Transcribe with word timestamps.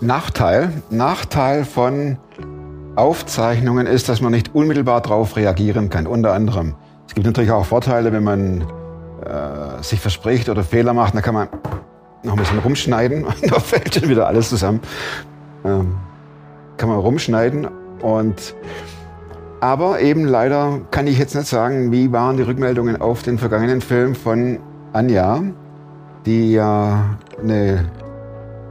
Nachteil, 0.00 0.70
Nachteil 0.90 1.64
von 1.64 2.18
Aufzeichnungen 2.96 3.86
ist, 3.86 4.08
dass 4.08 4.20
man 4.20 4.32
nicht 4.32 4.54
unmittelbar 4.54 5.00
darauf 5.00 5.36
reagieren 5.36 5.90
kann. 5.90 6.06
Unter 6.06 6.32
anderem. 6.32 6.74
Es 7.06 7.14
gibt 7.14 7.26
natürlich 7.26 7.50
auch 7.50 7.64
Vorteile, 7.64 8.12
wenn 8.12 8.24
man 8.24 8.62
äh, 9.24 9.82
sich 9.82 10.00
verspricht 10.00 10.48
oder 10.48 10.64
Fehler 10.64 10.94
macht, 10.94 11.14
dann 11.14 11.22
kann 11.22 11.34
man 11.34 11.48
noch 12.22 12.34
ein 12.34 12.38
bisschen 12.38 12.58
rumschneiden 12.58 13.24
und 13.24 13.36
da 13.50 13.60
fällt 13.60 13.94
schon 13.94 14.08
wieder 14.08 14.26
alles 14.26 14.48
zusammen. 14.48 14.80
Ähm, 15.64 15.96
kann 16.76 16.88
man 16.88 16.98
rumschneiden 16.98 17.68
und 18.02 18.54
aber 19.60 20.00
eben 20.00 20.26
leider 20.26 20.80
kann 20.90 21.06
ich 21.06 21.18
jetzt 21.18 21.34
nicht 21.34 21.48
sagen, 21.48 21.90
wie 21.90 22.12
waren 22.12 22.36
die 22.36 22.42
Rückmeldungen 22.42 23.00
auf 23.00 23.22
den 23.22 23.38
vergangenen 23.38 23.80
Film 23.80 24.14
von 24.14 24.58
Anja, 24.92 25.42
die 26.26 26.52
ja 26.52 27.16
eine 27.40 27.88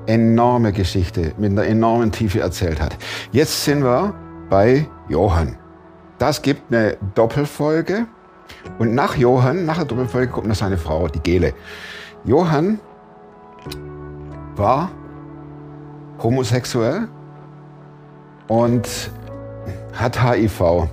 enorme 0.05 0.71
Geschichte 0.71 1.33
mit 1.37 1.51
einer 1.51 1.65
enormen 1.65 2.11
Tiefe 2.11 2.41
erzählt 2.41 2.79
hat. 2.81 2.95
Jetzt 3.31 3.63
sind 3.63 3.83
wir 3.83 4.13
bei 4.49 4.85
Johann. 5.09 5.57
Das 6.19 6.41
gibt 6.41 6.71
eine 6.71 6.97
Doppelfolge. 7.15 8.05
Und 8.77 8.93
nach 8.93 9.15
Johann, 9.15 9.65
nach 9.65 9.77
der 9.77 9.85
Doppelfolge, 9.85 10.31
kommt 10.31 10.47
noch 10.47 10.55
seine 10.55 10.77
Frau, 10.77 11.07
die 11.07 11.19
Gele. 11.19 11.53
Johann 12.25 12.79
war 14.55 14.91
homosexuell 16.21 17.07
und 18.47 18.87
hat 19.93 20.21
HIV. 20.23 20.87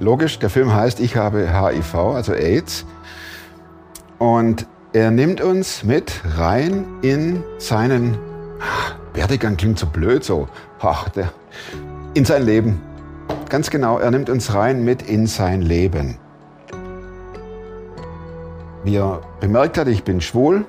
Logisch, 0.00 0.38
der 0.38 0.50
Film 0.50 0.72
heißt 0.72 1.00
Ich 1.00 1.16
habe 1.16 1.48
HIV, 1.48 1.94
also 1.94 2.34
AIDS. 2.34 2.84
Und 4.18 4.66
er 4.92 5.10
nimmt 5.10 5.40
uns 5.40 5.84
mit 5.84 6.20
rein 6.36 6.84
in 7.00 7.42
seinen 7.58 8.18
Werdegang, 9.14 9.56
klingt 9.56 9.78
so 9.78 9.86
blöd 9.86 10.22
so, 10.22 10.48
ach, 10.80 11.08
der, 11.10 11.32
in 12.14 12.24
sein 12.24 12.44
Leben. 12.44 12.80
Ganz 13.48 13.70
genau, 13.70 13.98
er 13.98 14.10
nimmt 14.10 14.28
uns 14.28 14.54
rein 14.54 14.84
mit 14.84 15.02
in 15.02 15.26
sein 15.26 15.62
Leben. 15.62 16.18
Wie 18.84 18.96
er 18.96 19.20
bemerkt 19.40 19.78
hat, 19.78 19.88
ich 19.88 20.04
bin 20.04 20.20
schwul, 20.20 20.64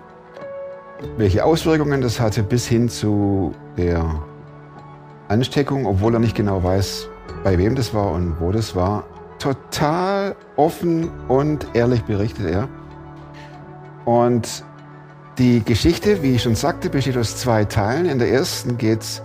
welche 1.18 1.44
Auswirkungen 1.44 2.02
das 2.02 2.20
hatte 2.20 2.44
bis 2.44 2.68
hin 2.68 2.88
zu 2.88 3.54
der 3.78 4.24
Ansteckung, 5.28 5.86
obwohl 5.86 6.14
er 6.14 6.20
nicht 6.20 6.36
genau 6.36 6.64
weiß, 6.64 7.10
bei 7.44 7.58
wem 7.58 7.76
das 7.76 7.94
war 7.94 8.12
und 8.12 8.40
wo 8.40 8.52
das 8.52 8.76
war. 8.76 9.04
Total 9.40 10.36
offen 10.56 11.10
und 11.28 11.68
ehrlich 11.74 12.04
berichtet 12.04 12.46
er. 12.46 12.70
Und 14.06 14.64
die 15.38 15.64
Geschichte, 15.64 16.22
wie 16.22 16.36
ich 16.36 16.44
schon 16.44 16.56
sagte, 16.56 16.90
besteht 16.90 17.18
aus 17.18 17.38
zwei 17.38 17.66
Teilen. 17.66 18.06
In 18.06 18.20
der 18.20 18.30
ersten 18.30 18.78
geht 18.78 19.02
es 19.02 19.22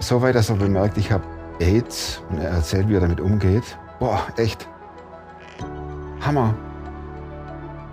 so 0.00 0.22
weit, 0.22 0.34
dass 0.34 0.50
er 0.50 0.56
bemerkt, 0.56 0.98
ich 0.98 1.12
habe 1.12 1.24
AIDS 1.60 2.22
und 2.30 2.38
er 2.38 2.50
erzählt, 2.50 2.88
wie 2.88 2.94
er 2.94 3.00
damit 3.00 3.20
umgeht. 3.20 3.78
Boah, 3.98 4.22
echt. 4.36 4.66
Hammer. 6.20 6.54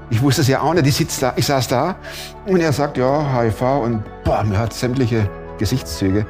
Ich 0.09 0.21
wusste 0.21 0.41
es 0.41 0.47
ja 0.47 0.61
auch 0.61 0.73
nicht. 0.73 0.87
Ich, 0.87 0.95
sitz 0.95 1.19
da, 1.19 1.33
ich 1.35 1.45
saß 1.45 1.67
da 1.67 1.95
und 2.45 2.61
er 2.61 2.71
sagt, 2.71 2.97
ja, 2.97 3.41
HIV 3.41 3.61
und 3.83 4.03
boah, 4.23 4.43
mir 4.43 4.57
hat 4.57 4.73
sämtliche 4.73 5.29
Gesichtszüge 5.57 6.25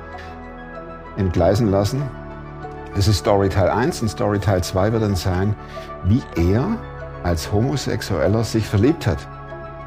entgleisen 1.17 1.69
lassen. 1.69 2.02
Das 2.95 3.08
ist 3.08 3.19
Story 3.19 3.49
Teil 3.49 3.69
1 3.69 4.02
und 4.02 4.09
Story 4.09 4.39
Teil 4.39 4.63
2 4.63 4.91
wird 4.91 5.03
dann 5.03 5.15
sein, 5.15 5.55
wie 6.05 6.23
er 6.35 6.77
als 7.23 7.52
Homosexueller 7.52 8.44
sich 8.44 8.66
verliebt 8.66 9.08
hat 9.08 9.28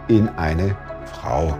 in 0.09 0.29
eine 0.31 0.77
Frau. 1.13 1.55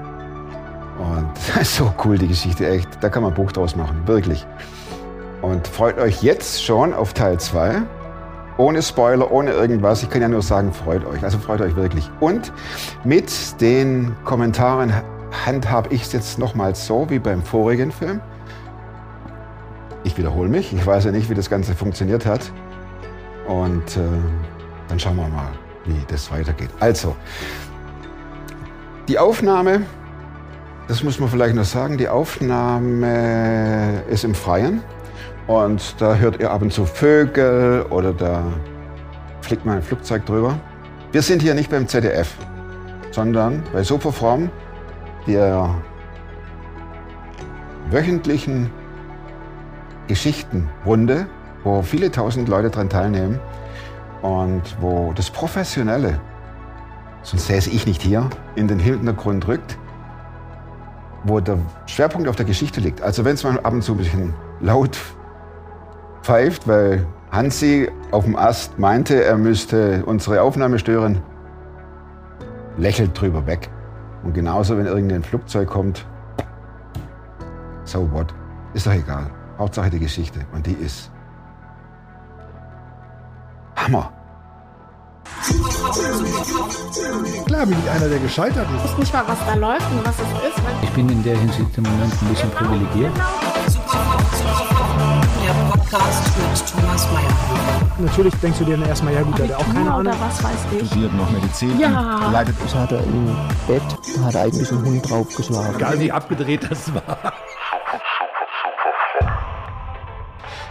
Und 0.99 1.29
das 1.55 1.63
ist 1.63 1.77
so 1.77 1.93
cool, 2.05 2.19
die 2.19 2.29
Geschichte, 2.29 2.69
echt. 2.69 2.89
Da 3.01 3.09
kann 3.09 3.23
man 3.23 3.33
ein 3.33 3.37
Buch 3.37 3.53
draus 3.53 3.77
machen, 3.77 4.07
wirklich. 4.07 4.47
Und 5.43 5.67
freut 5.67 5.99
euch 5.99 6.23
jetzt 6.23 6.63
schon 6.63 6.93
auf 6.93 7.15
Teil 7.15 7.41
2. 7.41 7.83
Ohne 8.59 8.83
Spoiler, 8.83 9.31
ohne 9.31 9.53
irgendwas. 9.53 10.03
Ich 10.03 10.11
kann 10.11 10.21
ja 10.21 10.29
nur 10.29 10.43
sagen, 10.43 10.73
freut 10.73 11.07
euch. 11.07 11.23
Also 11.25 11.39
freut 11.39 11.63
euch 11.63 11.77
wirklich. 11.77 12.11
Und 12.21 12.53
mit 13.05 13.33
den 13.61 14.15
Kommentaren 14.25 14.93
handhabe 15.47 15.89
ich 15.95 16.03
es 16.03 16.13
jetzt 16.13 16.39
nochmals 16.39 16.87
so 16.87 17.09
wie 17.09 17.19
beim 17.19 17.43
vorigen 17.43 17.91
Film. 17.91 18.21
Ich 20.05 20.19
wiederhole 20.19 20.51
mich. 20.51 20.75
Ich 20.75 20.85
weiß 20.85 21.05
ja 21.05 21.13
nicht, 21.13 21.31
wie 21.31 21.35
das 21.35 21.49
Ganze 21.49 21.75
funktioniert 21.75 22.27
hat. 22.27 22.53
Und 23.47 23.97
äh, 23.97 24.01
dann 24.91 24.99
schauen 24.99 25.17
wir 25.17 25.29
mal 25.29 25.53
wie 25.85 26.05
das 26.09 26.31
weitergeht. 26.31 26.71
Also, 26.81 27.17
die 29.09 29.19
Aufnahme, 29.19 29.83
das 30.89 31.03
muss 31.03 31.19
man 31.19 31.29
vielleicht 31.29 31.55
noch 31.55 31.65
sagen, 31.65 31.97
die 31.97 32.09
Aufnahme 32.09 34.03
ist 34.11 34.25
im 34.25 34.35
Freien. 34.35 34.83
Und 35.47 36.01
da 36.01 36.15
hört 36.17 36.41
ihr 36.41 36.51
ab 36.51 36.63
und 36.63 36.73
zu 36.73 36.85
Vögel 36.85 37.87
oder 37.91 38.13
da 38.13 38.43
fliegt 39.41 39.65
mal 39.65 39.77
ein 39.77 39.83
Flugzeug 39.83 40.27
drüber. 40.27 40.59
Wir 41.13 41.23
sind 41.23 41.43
hier 41.43 41.55
nicht 41.55 41.71
beim 41.71 41.89
ZDF, 41.89 42.33
sondern 43.11 43.63
bei 43.73 43.83
Superform, 43.83 44.51
der 45.27 45.75
wöchentlichen 47.91 48.71
Geschichtenrunde, 50.07 51.27
wo 51.65 51.83
viele 51.83 52.11
tausend 52.11 52.49
Leute 52.49 52.71
daran 52.71 52.89
teilnehmen 52.89 53.41
und 54.23 54.63
wo 54.81 55.13
das 55.15 55.31
Professionelle, 55.31 56.21
sonst 57.23 57.47
säße 57.47 57.71
ich 57.71 57.87
nicht 57.87 58.03
hier, 58.03 58.29
in 58.55 58.69
den 58.69 58.79
Hintergrund 58.79 59.47
rückt, 59.49 59.79
wo 61.25 61.41
der 61.41 61.59
Schwerpunkt 61.87 62.29
auf 62.29 62.37
der 62.37 62.47
Geschichte 62.47 62.81
liegt. 62.81 63.03
Also 63.03 63.25
wenn 63.25 63.35
es 63.35 63.45
mal 63.45 63.59
ab 63.61 63.73
und 63.73 63.83
zu 63.83 63.93
ein 63.93 63.99
bisschen 63.99 64.35
laut 64.61 64.99
pfeift, 66.23 66.67
weil 66.67 67.07
Hansi 67.31 67.91
auf 68.11 68.25
dem 68.25 68.37
Ast 68.37 68.79
meinte, 68.79 69.23
er 69.23 69.37
müsste 69.37 70.05
unsere 70.05 70.43
Aufnahme 70.43 70.79
stören, 70.79 71.23
lächelt 72.77 73.19
drüber 73.19 73.47
weg. 73.47 73.71
Und 74.23 74.35
genauso, 74.35 74.77
wenn 74.77 74.87
irgendein 74.87 75.23
Flugzeug 75.23 75.69
kommt, 75.69 76.05
so 77.85 78.11
what, 78.13 78.35
ist 78.75 78.87
doch 78.87 78.93
egal. 78.93 79.31
Hauptsache 79.59 79.91
die 79.91 79.99
Geschichte 79.99 80.41
und 80.53 80.67
die 80.67 80.73
ist 80.73 81.11
Hammer. 83.91 84.13
Klar 87.47 87.67
bin 87.67 87.77
ich 87.83 87.91
einer, 87.91 88.09
der 88.09 88.19
gescheitert 88.19 88.67
ist. 88.77 88.85
Ich 88.85 88.91
weiß 88.91 88.99
nicht 88.99 89.13
mal, 89.13 89.25
was 89.27 89.39
da 89.47 89.55
läuft 89.55 89.91
und 89.91 90.07
was 90.07 90.15
es 90.15 90.29
ist. 90.49 90.63
Ich 90.83 90.91
bin 90.91 91.09
in 91.09 91.23
der 91.23 91.37
Hinsicht 91.37 91.77
im 91.77 91.85
Moment 91.85 92.13
ein 92.23 92.29
bisschen 92.29 92.51
genau, 92.51 92.71
privilegiert. 92.71 93.13
Der 95.45 95.55
Podcast 95.71 96.37
mit 96.37 96.67
Thomas 96.71 97.13
Mayer. 97.13 97.29
Natürlich 97.99 98.35
denkst 98.37 98.59
du 98.59 98.65
dir 98.65 98.77
dann 98.77 98.89
erstmal, 98.89 99.15
ja 99.15 99.23
gut, 99.23 99.39
der 99.39 99.49
hat 99.49 99.57
auch 99.57 99.75
keine 99.75 99.93
Ahnung. 99.93 100.15
Was 100.21 100.45
weiß 100.45 100.67
ich. 100.73 100.87
Studiert 100.87 101.15
noch 101.15 101.31
Medizin. 101.31 101.79
Ja. 101.79 102.31
Leidet. 102.31 102.57
Das 102.63 102.75
hat 102.75 102.93
er 102.93 103.03
im 103.03 103.37
Bett, 103.67 103.83
hat 104.25 104.37
eigentlich 104.37 104.71
einen 104.71 104.85
Hund 104.85 105.11
draufgeschlagen. 105.11 105.75
Egal 105.75 105.99
wie 105.99 106.13
abgedreht 106.13 106.71
das 106.71 106.95
war. 106.95 107.33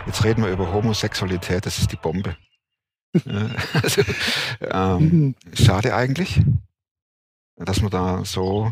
Jetzt 0.06 0.24
reden 0.24 0.44
wir 0.44 0.52
über 0.52 0.72
Homosexualität, 0.72 1.66
das 1.66 1.78
ist 1.78 1.92
die 1.92 1.98
Bombe. 1.98 2.36
Also, 3.74 4.02
ähm, 4.62 5.36
schade 5.54 5.96
eigentlich, 5.96 6.42
dass 7.56 7.82
man 7.82 7.92
da 7.92 8.26
so 8.26 8.72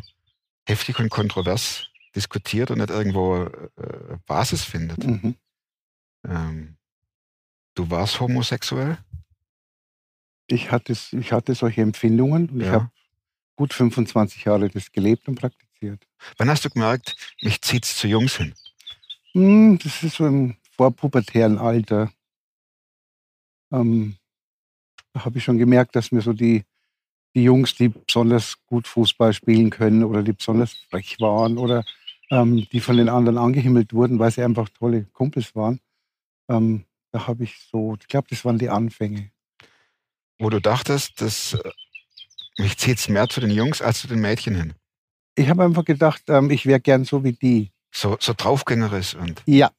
heftig 0.66 1.00
und 1.00 1.10
kontrovers 1.10 1.88
diskutiert 2.16 2.72
und 2.72 2.80
nicht 2.80 2.90
irgendwo 2.90 3.44
äh, 3.44 4.18
Basis 4.26 4.64
findet. 4.64 5.06
Mhm. 5.06 5.36
Ähm, 6.28 6.78
du 7.76 7.90
warst 7.90 8.20
homosexuell? 8.20 8.98
Ich 10.48 10.72
hatte, 10.72 10.94
ich 10.94 11.32
hatte 11.32 11.56
solche 11.56 11.82
Empfindungen 11.82 12.50
und 12.50 12.62
ja. 12.62 12.66
ich 12.66 12.74
habe 12.74 12.92
gut 13.56 13.74
25 13.74 14.46
Jahre 14.46 14.70
das 14.70 14.92
gelebt 14.92 15.28
und 15.28 15.36
praktiziert. 15.36 16.08
Wann 16.38 16.50
hast 16.50 16.64
du 16.64 16.70
gemerkt, 16.70 17.16
mich 17.42 17.62
zieht 17.62 17.84
es 17.84 17.98
zu 17.98 18.08
Jungs 18.08 18.38
hin? 18.38 18.54
Hm, 19.34 19.78
das 19.84 20.04
ist 20.04 20.16
so 20.16 20.26
im 20.26 20.56
vorpubertären 20.72 21.58
Alter. 21.58 22.12
Ähm, 23.72 24.18
habe 25.24 25.38
ich 25.38 25.44
schon 25.44 25.58
gemerkt, 25.58 25.96
dass 25.96 26.12
mir 26.12 26.22
so 26.22 26.34
die, 26.34 26.64
die 27.36 27.44
Jungs, 27.44 27.76
die 27.76 27.90
besonders 27.90 28.58
gut 28.66 28.88
Fußball 28.88 29.34
spielen 29.34 29.70
können 29.70 30.04
oder 30.04 30.24
die 30.24 30.34
besonders 30.34 30.74
frech 30.90 31.20
waren 31.20 31.58
oder 31.58 31.84
ähm, 32.30 32.68
die 32.72 32.80
von 32.80 32.98
den 32.98 33.10
anderen 33.10 33.38
angehimmelt 33.38 33.94
wurden, 33.94 34.20
weil 34.20 34.32
sie 34.32 34.44
einfach 34.44 34.70
tolle 34.70 35.06
Kumpels 35.14 35.56
waren, 35.56 35.80
ähm, 36.50 36.86
da 37.12 37.28
habe 37.28 37.44
ich 37.44 37.58
so, 37.72 37.96
ich 38.00 38.08
glaube, 38.08 38.28
das 38.30 38.44
waren 38.46 38.58
die 38.58 38.70
Anfänge. 38.70 39.32
Wo 40.40 40.50
du 40.50 40.60
dachtest, 40.60 41.22
dass 41.22 41.54
äh, 41.54 41.72
mich 42.58 42.78
zieht 42.78 43.00
es 43.00 43.10
mehr 43.10 43.28
zu 43.28 43.40
den 43.40 43.52
Jungs 43.52 43.82
als 43.82 44.02
zu 44.02 44.08
den 44.08 44.20
Mädchen 44.20 44.56
hin? 44.56 44.74
Ich 45.36 45.50
habe 45.50 45.64
einfach 45.64 45.86
gedacht, 45.86 46.24
ähm, 46.28 46.50
ich 46.52 46.66
wäre 46.66 46.80
gern 46.80 47.06
so 47.06 47.24
wie 47.24 47.34
die. 47.34 47.72
So, 47.92 48.18
so 48.20 48.34
draufgängerisch 48.36 49.16
und. 49.16 49.42
Ja, 49.46 49.72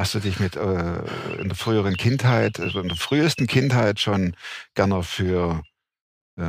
Hast 0.00 0.14
du 0.14 0.18
dich 0.20 0.40
mit 0.40 0.56
äh, 0.56 1.02
in 1.42 1.48
der 1.48 1.54
früheren 1.54 1.94
Kindheit, 1.94 2.58
also 2.58 2.80
in 2.80 2.88
der 2.88 2.96
frühesten 2.96 3.46
Kindheit 3.46 4.00
schon 4.00 4.34
gerne 4.74 5.02
für 5.02 5.62
äh, 6.36 6.46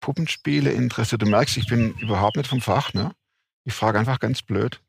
Puppenspiele 0.00 0.70
interessiert? 0.72 1.20
Du 1.20 1.26
merkst, 1.26 1.58
ich 1.58 1.66
bin 1.66 1.92
überhaupt 1.98 2.38
nicht 2.38 2.48
vom 2.48 2.62
Fach, 2.62 2.94
ne? 2.94 3.12
Ich 3.64 3.74
frage 3.74 3.98
einfach 3.98 4.20
ganz 4.20 4.40
blöd. 4.40 4.80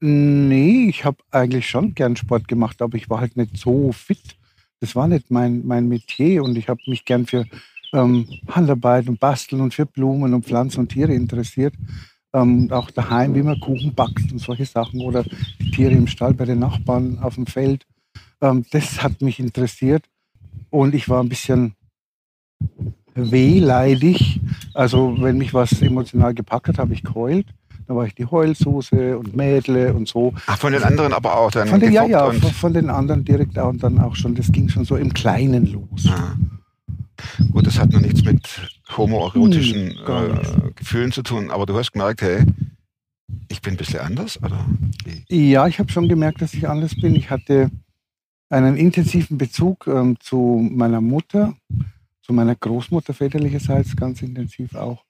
Nee, 0.00 0.88
ich 0.88 1.04
habe 1.04 1.18
eigentlich 1.30 1.70
schon 1.70 1.94
gern 1.94 2.16
Sport 2.16 2.48
gemacht, 2.48 2.82
aber 2.82 2.96
ich 2.96 3.08
war 3.08 3.20
halt 3.20 3.36
nicht 3.36 3.56
so 3.56 3.92
fit. 3.92 4.36
Das 4.80 4.96
war 4.96 5.06
nicht 5.06 5.30
mein, 5.30 5.64
mein 5.64 5.86
Metier 5.86 6.42
und 6.42 6.58
ich 6.58 6.68
habe 6.68 6.80
mich 6.88 7.04
gern 7.04 7.26
für 7.26 7.44
ähm, 7.92 8.26
Handarbeit 8.48 9.06
und 9.06 9.20
Basteln 9.20 9.60
und 9.60 9.74
für 9.74 9.86
Blumen 9.86 10.34
und 10.34 10.44
Pflanzen 10.44 10.80
und 10.80 10.88
Tiere 10.88 11.14
interessiert. 11.14 11.74
Ähm, 12.34 12.68
auch 12.70 12.90
daheim, 12.90 13.34
wie 13.34 13.42
man 13.42 13.60
Kuchen 13.60 13.94
backt 13.94 14.32
und 14.32 14.38
solche 14.38 14.64
Sachen 14.64 15.00
oder 15.00 15.24
die 15.60 15.70
Tiere 15.70 15.92
im 15.92 16.06
Stall 16.06 16.32
bei 16.32 16.46
den 16.46 16.60
Nachbarn 16.60 17.18
auf 17.20 17.34
dem 17.34 17.46
Feld. 17.46 17.86
Ähm, 18.40 18.64
das 18.70 19.02
hat 19.02 19.20
mich 19.20 19.38
interessiert 19.38 20.04
und 20.70 20.94
ich 20.94 21.08
war 21.08 21.22
ein 21.22 21.28
bisschen 21.28 21.74
wehleidig. 23.14 24.40
Also 24.74 25.16
wenn 25.20 25.38
mich 25.38 25.52
was 25.52 25.82
emotional 25.82 26.34
gepackt 26.34 26.68
hat, 26.68 26.78
habe 26.78 26.94
ich 26.94 27.02
geheult. 27.02 27.46
Da 27.86 27.96
war 27.96 28.06
ich 28.06 28.14
die 28.14 28.26
Heulsuse 28.26 29.18
und 29.18 29.36
Mädle 29.36 29.92
und 29.92 30.08
so. 30.08 30.32
Ach, 30.46 30.56
von 30.56 30.72
den 30.72 30.82
anderen 30.82 31.12
aber 31.12 31.36
auch 31.36 31.50
dann 31.50 31.68
Von 31.68 31.80
den, 31.80 31.92
ja, 31.92 32.06
ja, 32.06 32.30
von, 32.30 32.50
von 32.50 32.72
den 32.72 32.90
anderen 32.90 33.24
direkt 33.24 33.58
auch 33.58 33.68
und 33.68 33.82
dann 33.82 33.98
auch 33.98 34.14
schon. 34.14 34.34
Das 34.34 34.50
ging 34.52 34.68
schon 34.68 34.84
so 34.84 34.96
im 34.96 35.12
Kleinen 35.12 35.66
los. 35.66 36.08
Ah. 36.08 36.34
Gut, 37.52 37.66
das 37.66 37.78
hat 37.78 37.92
noch 37.92 38.00
nichts 38.00 38.24
mit 38.24 38.42
homoerotischen 38.96 39.90
Hm, 39.90 40.06
äh. 40.06 40.72
Gefühlen 40.74 41.12
zu 41.12 41.22
tun, 41.22 41.50
aber 41.50 41.66
du 41.66 41.76
hast 41.76 41.92
gemerkt, 41.92 42.22
hey, 42.22 42.44
ich 43.48 43.60
bin 43.62 43.74
ein 43.74 43.76
bisschen 43.76 44.00
anders, 44.00 44.42
oder? 44.42 44.64
Ja, 45.28 45.66
ich 45.66 45.78
habe 45.78 45.90
schon 45.90 46.08
gemerkt, 46.08 46.42
dass 46.42 46.54
ich 46.54 46.68
anders 46.68 46.94
bin. 46.94 47.14
Ich 47.14 47.30
hatte 47.30 47.70
einen 48.50 48.76
intensiven 48.76 49.38
Bezug 49.38 49.86
ähm, 49.86 50.16
zu 50.20 50.68
meiner 50.70 51.00
Mutter, 51.00 51.54
zu 52.22 52.32
meiner 52.32 52.54
Großmutter 52.54 53.14
väterlicherseits 53.14 53.96
ganz 53.96 54.22
intensiv 54.22 54.74
auch. 54.74 55.04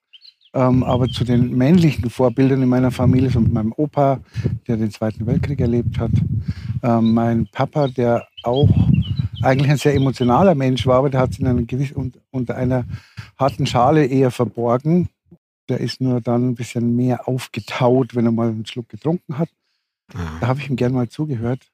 Ähm, 0.55 0.85
aber 0.85 1.09
zu 1.09 1.25
den 1.25 1.57
männlichen 1.57 2.11
Vorbildern 2.11 2.63
in 2.63 2.69
meiner 2.69 2.91
Familie, 2.91 3.31
so 3.31 3.41
mit 3.41 3.53
meinem 3.53 3.73
Opa, 3.77 4.21
der 4.69 4.77
den 4.77 4.91
Zweiten 4.91 5.27
Weltkrieg 5.27 5.61
erlebt 5.61 5.99
hat, 5.99 6.11
ähm, 6.83 7.15
mein 7.15 7.47
Papa, 7.51 7.89
der 7.89 8.27
auch 8.43 8.69
eigentlich 9.43 9.71
ein 9.71 9.77
sehr 9.77 9.95
emotionaler 9.95 10.55
Mensch 10.55 10.87
war, 10.87 10.99
aber 10.99 11.11
der 11.11 11.21
hat 11.21 11.31
es 11.33 11.39
in 11.39 11.47
einer 11.47 11.63
gewiss, 11.63 11.93
un- 11.93 12.13
unter 12.31 12.57
einer 12.57 12.85
harten 13.39 13.67
Schale 13.67 14.07
eher 14.07 14.31
verborgen. 14.31 15.09
Der 15.69 15.79
ist 15.81 16.01
nur 16.01 16.21
dann 16.21 16.51
ein 16.51 16.55
bisschen 16.55 16.97
mehr 16.97 17.29
aufgetaut, 17.29 18.15
wenn 18.15 18.27
er 18.27 18.33
mal 18.33 18.49
einen 18.49 18.67
Schluck 18.67 18.89
getrunken 18.89 19.39
hat. 19.39 19.49
Da 20.09 20.19
Ah. 20.43 20.47
habe 20.49 20.61
ich 20.61 20.69
ihm 20.69 20.77
gern 20.77 20.93
mal 20.93 21.09
zugehört. 21.09 21.71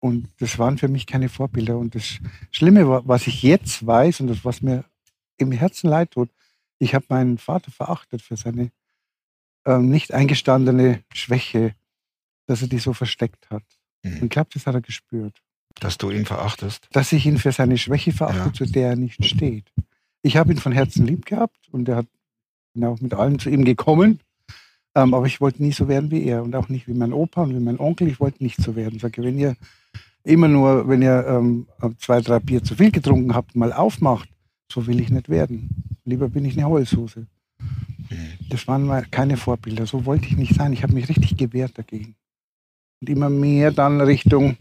Und 0.00 0.28
das 0.38 0.58
waren 0.58 0.78
für 0.78 0.88
mich 0.88 1.06
keine 1.06 1.28
Vorbilder. 1.28 1.76
Und 1.78 1.94
das 1.94 2.18
Schlimme, 2.50 2.88
war, 2.88 3.06
was 3.06 3.26
ich 3.26 3.42
jetzt 3.42 3.84
weiß 3.86 4.20
und 4.20 4.28
das, 4.28 4.44
was 4.44 4.62
mir 4.62 4.84
im 5.38 5.52
Herzen 5.52 5.88
leid 5.90 6.12
tut, 6.12 6.30
ich 6.78 6.94
habe 6.94 7.04
meinen 7.08 7.38
Vater 7.38 7.70
verachtet 7.72 8.22
für 8.22 8.36
seine 8.36 8.70
ähm, 9.66 9.88
nicht 9.90 10.14
eingestandene 10.14 11.02
Schwäche, 11.12 11.74
dass 12.46 12.62
er 12.62 12.68
die 12.68 12.78
so 12.78 12.92
versteckt 12.94 13.50
hat. 13.50 13.64
Und 14.04 14.14
Mhm. 14.14 14.24
ich 14.24 14.30
glaube, 14.30 14.50
das 14.54 14.66
hat 14.66 14.74
er 14.74 14.80
gespürt. 14.80 15.42
Dass 15.80 15.98
du 15.98 16.10
ihn 16.10 16.26
verachtest. 16.26 16.88
Dass 16.92 17.12
ich 17.12 17.26
ihn 17.26 17.38
für 17.38 17.52
seine 17.52 17.78
Schwäche 17.78 18.12
verachte, 18.12 18.38
Ja. 18.48 18.52
zu 18.52 18.66
der 18.66 18.90
er 18.90 18.96
nicht 18.96 19.24
steht. 19.24 19.64
Ich 20.22 20.36
habe 20.36 20.52
ihn 20.52 20.58
von 20.58 20.72
Herzen 20.72 21.06
lieb 21.06 21.24
gehabt 21.26 21.68
und 21.70 21.88
er 21.88 21.96
hat 21.96 22.06
bin 22.74 22.84
auch 22.84 23.00
mit 23.00 23.14
allem 23.14 23.38
zu 23.38 23.50
ihm 23.50 23.64
gekommen. 23.64 24.20
Ähm, 24.94 25.14
aber 25.14 25.26
ich 25.26 25.40
wollte 25.40 25.62
nie 25.62 25.72
so 25.72 25.88
werden 25.88 26.10
wie 26.10 26.24
er 26.24 26.42
und 26.42 26.54
auch 26.54 26.68
nicht 26.68 26.86
wie 26.88 26.94
mein 26.94 27.12
Opa 27.12 27.42
und 27.42 27.54
wie 27.54 27.60
mein 27.60 27.78
Onkel. 27.78 28.08
Ich 28.08 28.20
wollte 28.20 28.42
nicht 28.42 28.60
so 28.60 28.76
werden. 28.76 28.96
Ich 28.96 29.02
sage, 29.02 29.22
wenn 29.22 29.38
ihr 29.38 29.56
immer 30.24 30.48
nur, 30.48 30.88
wenn 30.88 31.02
ihr 31.02 31.24
ähm, 31.26 31.66
zwei, 31.98 32.20
drei 32.20 32.38
Bier 32.40 32.62
zu 32.62 32.74
viel 32.74 32.90
getrunken 32.90 33.34
habt, 33.34 33.56
mal 33.56 33.72
aufmacht, 33.72 34.28
so 34.70 34.86
will 34.86 35.00
ich 35.00 35.10
nicht 35.10 35.28
werden. 35.28 35.98
Lieber 36.04 36.28
bin 36.28 36.44
ich 36.44 36.56
eine 36.56 36.68
Heulsuse. 36.68 37.26
Mhm. 37.60 38.16
Das 38.50 38.66
waren 38.68 38.84
mal 38.86 39.04
keine 39.10 39.36
Vorbilder. 39.36 39.86
So 39.86 40.04
wollte 40.04 40.26
ich 40.26 40.36
nicht 40.36 40.54
sein. 40.54 40.72
Ich 40.72 40.82
habe 40.82 40.94
mich 40.94 41.08
richtig 41.08 41.36
gewehrt 41.36 41.78
dagegen. 41.78 42.14
Und 43.00 43.10
immer 43.10 43.30
mehr 43.30 43.70
dann 43.70 44.00
Richtung 44.00 44.56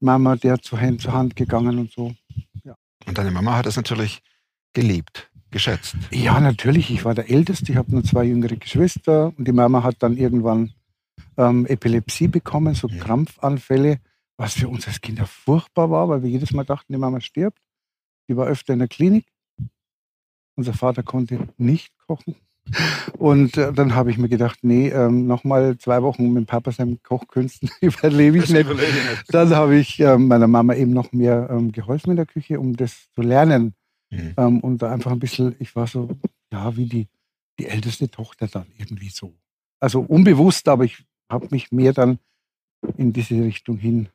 Mama, 0.00 0.36
der 0.36 0.60
zu 0.60 0.80
Hand, 0.80 1.02
zur 1.02 1.12
Hand 1.12 1.36
gegangen 1.36 1.78
und 1.78 1.92
so. 1.92 2.14
Und 3.06 3.16
deine 3.16 3.30
Mama 3.30 3.56
hat 3.56 3.66
es 3.66 3.76
natürlich 3.76 4.22
geliebt, 4.74 5.30
geschätzt. 5.50 5.96
Ja, 6.10 6.40
natürlich. 6.40 6.90
Ich 6.90 7.04
war 7.04 7.14
der 7.14 7.30
Älteste. 7.30 7.72
Ich 7.72 7.78
habe 7.78 7.90
nur 7.90 8.04
zwei 8.04 8.24
jüngere 8.24 8.56
Geschwister. 8.56 9.32
Und 9.36 9.46
die 9.48 9.52
Mama 9.52 9.82
hat 9.82 9.96
dann 10.00 10.16
irgendwann 10.16 10.72
ähm, 11.36 11.64
Epilepsie 11.66 12.28
bekommen, 12.28 12.74
so 12.74 12.88
Ja. 12.88 13.02
Krampfanfälle, 13.02 14.00
was 14.36 14.54
für 14.54 14.68
uns 14.68 14.86
als 14.86 15.00
Kinder 15.00 15.26
furchtbar 15.26 15.90
war, 15.90 16.08
weil 16.08 16.22
wir 16.22 16.30
jedes 16.30 16.52
Mal 16.52 16.64
dachten, 16.64 16.92
die 16.92 16.98
Mama 16.98 17.20
stirbt. 17.20 17.58
Die 18.28 18.36
war 18.36 18.46
öfter 18.46 18.74
in 18.74 18.80
der 18.80 18.88
Klinik. 18.88 19.26
Unser 20.54 20.74
Vater 20.74 21.02
konnte 21.02 21.48
nicht 21.56 21.96
kochen. 22.06 22.34
Und 23.18 23.56
äh, 23.56 23.72
dann 23.72 23.94
habe 23.94 24.10
ich 24.10 24.18
mir 24.18 24.28
gedacht, 24.28 24.58
nee, 24.62 24.88
ähm, 24.88 25.26
nochmal 25.26 25.78
zwei 25.78 26.02
Wochen 26.02 26.32
mit 26.32 26.46
Papa 26.46 26.72
seinen 26.72 27.02
Kochkünsten 27.02 27.70
überlebe 27.80 28.38
ich 28.38 28.50
nicht. 28.50 28.68
Dann 29.28 29.50
habe 29.50 29.76
ich 29.76 30.00
ähm, 30.00 30.28
meiner 30.28 30.46
Mama 30.46 30.74
eben 30.74 30.92
noch 30.92 31.12
mehr 31.12 31.48
ähm, 31.50 31.72
geholfen 31.72 32.10
in 32.10 32.16
der 32.16 32.26
Küche, 32.26 32.60
um 32.60 32.76
das 32.76 33.10
zu 33.14 33.22
lernen. 33.22 33.74
Mhm. 34.10 34.34
Ähm, 34.36 34.60
und 34.60 34.82
da 34.82 34.92
einfach 34.92 35.12
ein 35.12 35.18
bisschen, 35.18 35.56
ich 35.58 35.74
war 35.76 35.86
so, 35.86 36.08
ja, 36.52 36.76
wie 36.76 36.86
die, 36.86 37.08
die 37.58 37.66
älteste 37.66 38.10
Tochter 38.10 38.46
dann 38.46 38.66
irgendwie 38.76 39.10
so. 39.10 39.34
Also 39.80 40.00
unbewusst, 40.00 40.68
aber 40.68 40.84
ich 40.84 41.04
habe 41.30 41.48
mich 41.50 41.72
mehr 41.72 41.92
dann 41.92 42.18
in 42.96 43.12
diese 43.12 43.34
Richtung 43.42 43.76
hin 43.78 44.08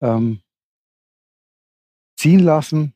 ähm, 0.00 0.40
ziehen 2.16 2.40
lassen. 2.40 2.94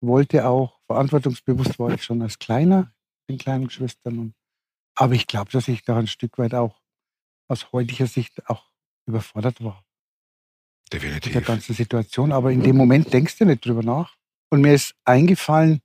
Wollte 0.00 0.46
auch, 0.46 0.80
verantwortungsbewusst 0.86 1.78
war 1.78 1.92
ich 1.92 2.02
schon 2.02 2.22
als 2.22 2.38
Kleiner, 2.38 2.92
den 3.30 3.38
kleinen 3.38 3.66
Geschwistern. 3.66 4.18
Und, 4.18 4.34
aber 4.94 5.14
ich 5.14 5.26
glaube, 5.26 5.50
dass 5.50 5.68
ich 5.68 5.82
da 5.82 5.98
ein 5.98 6.06
Stück 6.06 6.38
weit 6.38 6.54
auch 6.54 6.80
aus 7.48 7.72
heutiger 7.72 8.06
Sicht 8.06 8.48
auch 8.48 8.70
überfordert 9.06 9.62
war 9.62 9.84
mit 10.92 11.02
der 11.02 11.10
Definitiv. 11.10 11.46
ganzen 11.46 11.74
Situation. 11.74 12.32
Aber 12.32 12.52
in 12.52 12.62
dem 12.62 12.76
Moment 12.76 13.12
denkst 13.12 13.38
du 13.38 13.44
nicht 13.44 13.64
drüber 13.64 13.82
nach. 13.82 14.16
Und 14.50 14.62
mir 14.62 14.74
ist 14.74 14.94
eingefallen, 15.04 15.80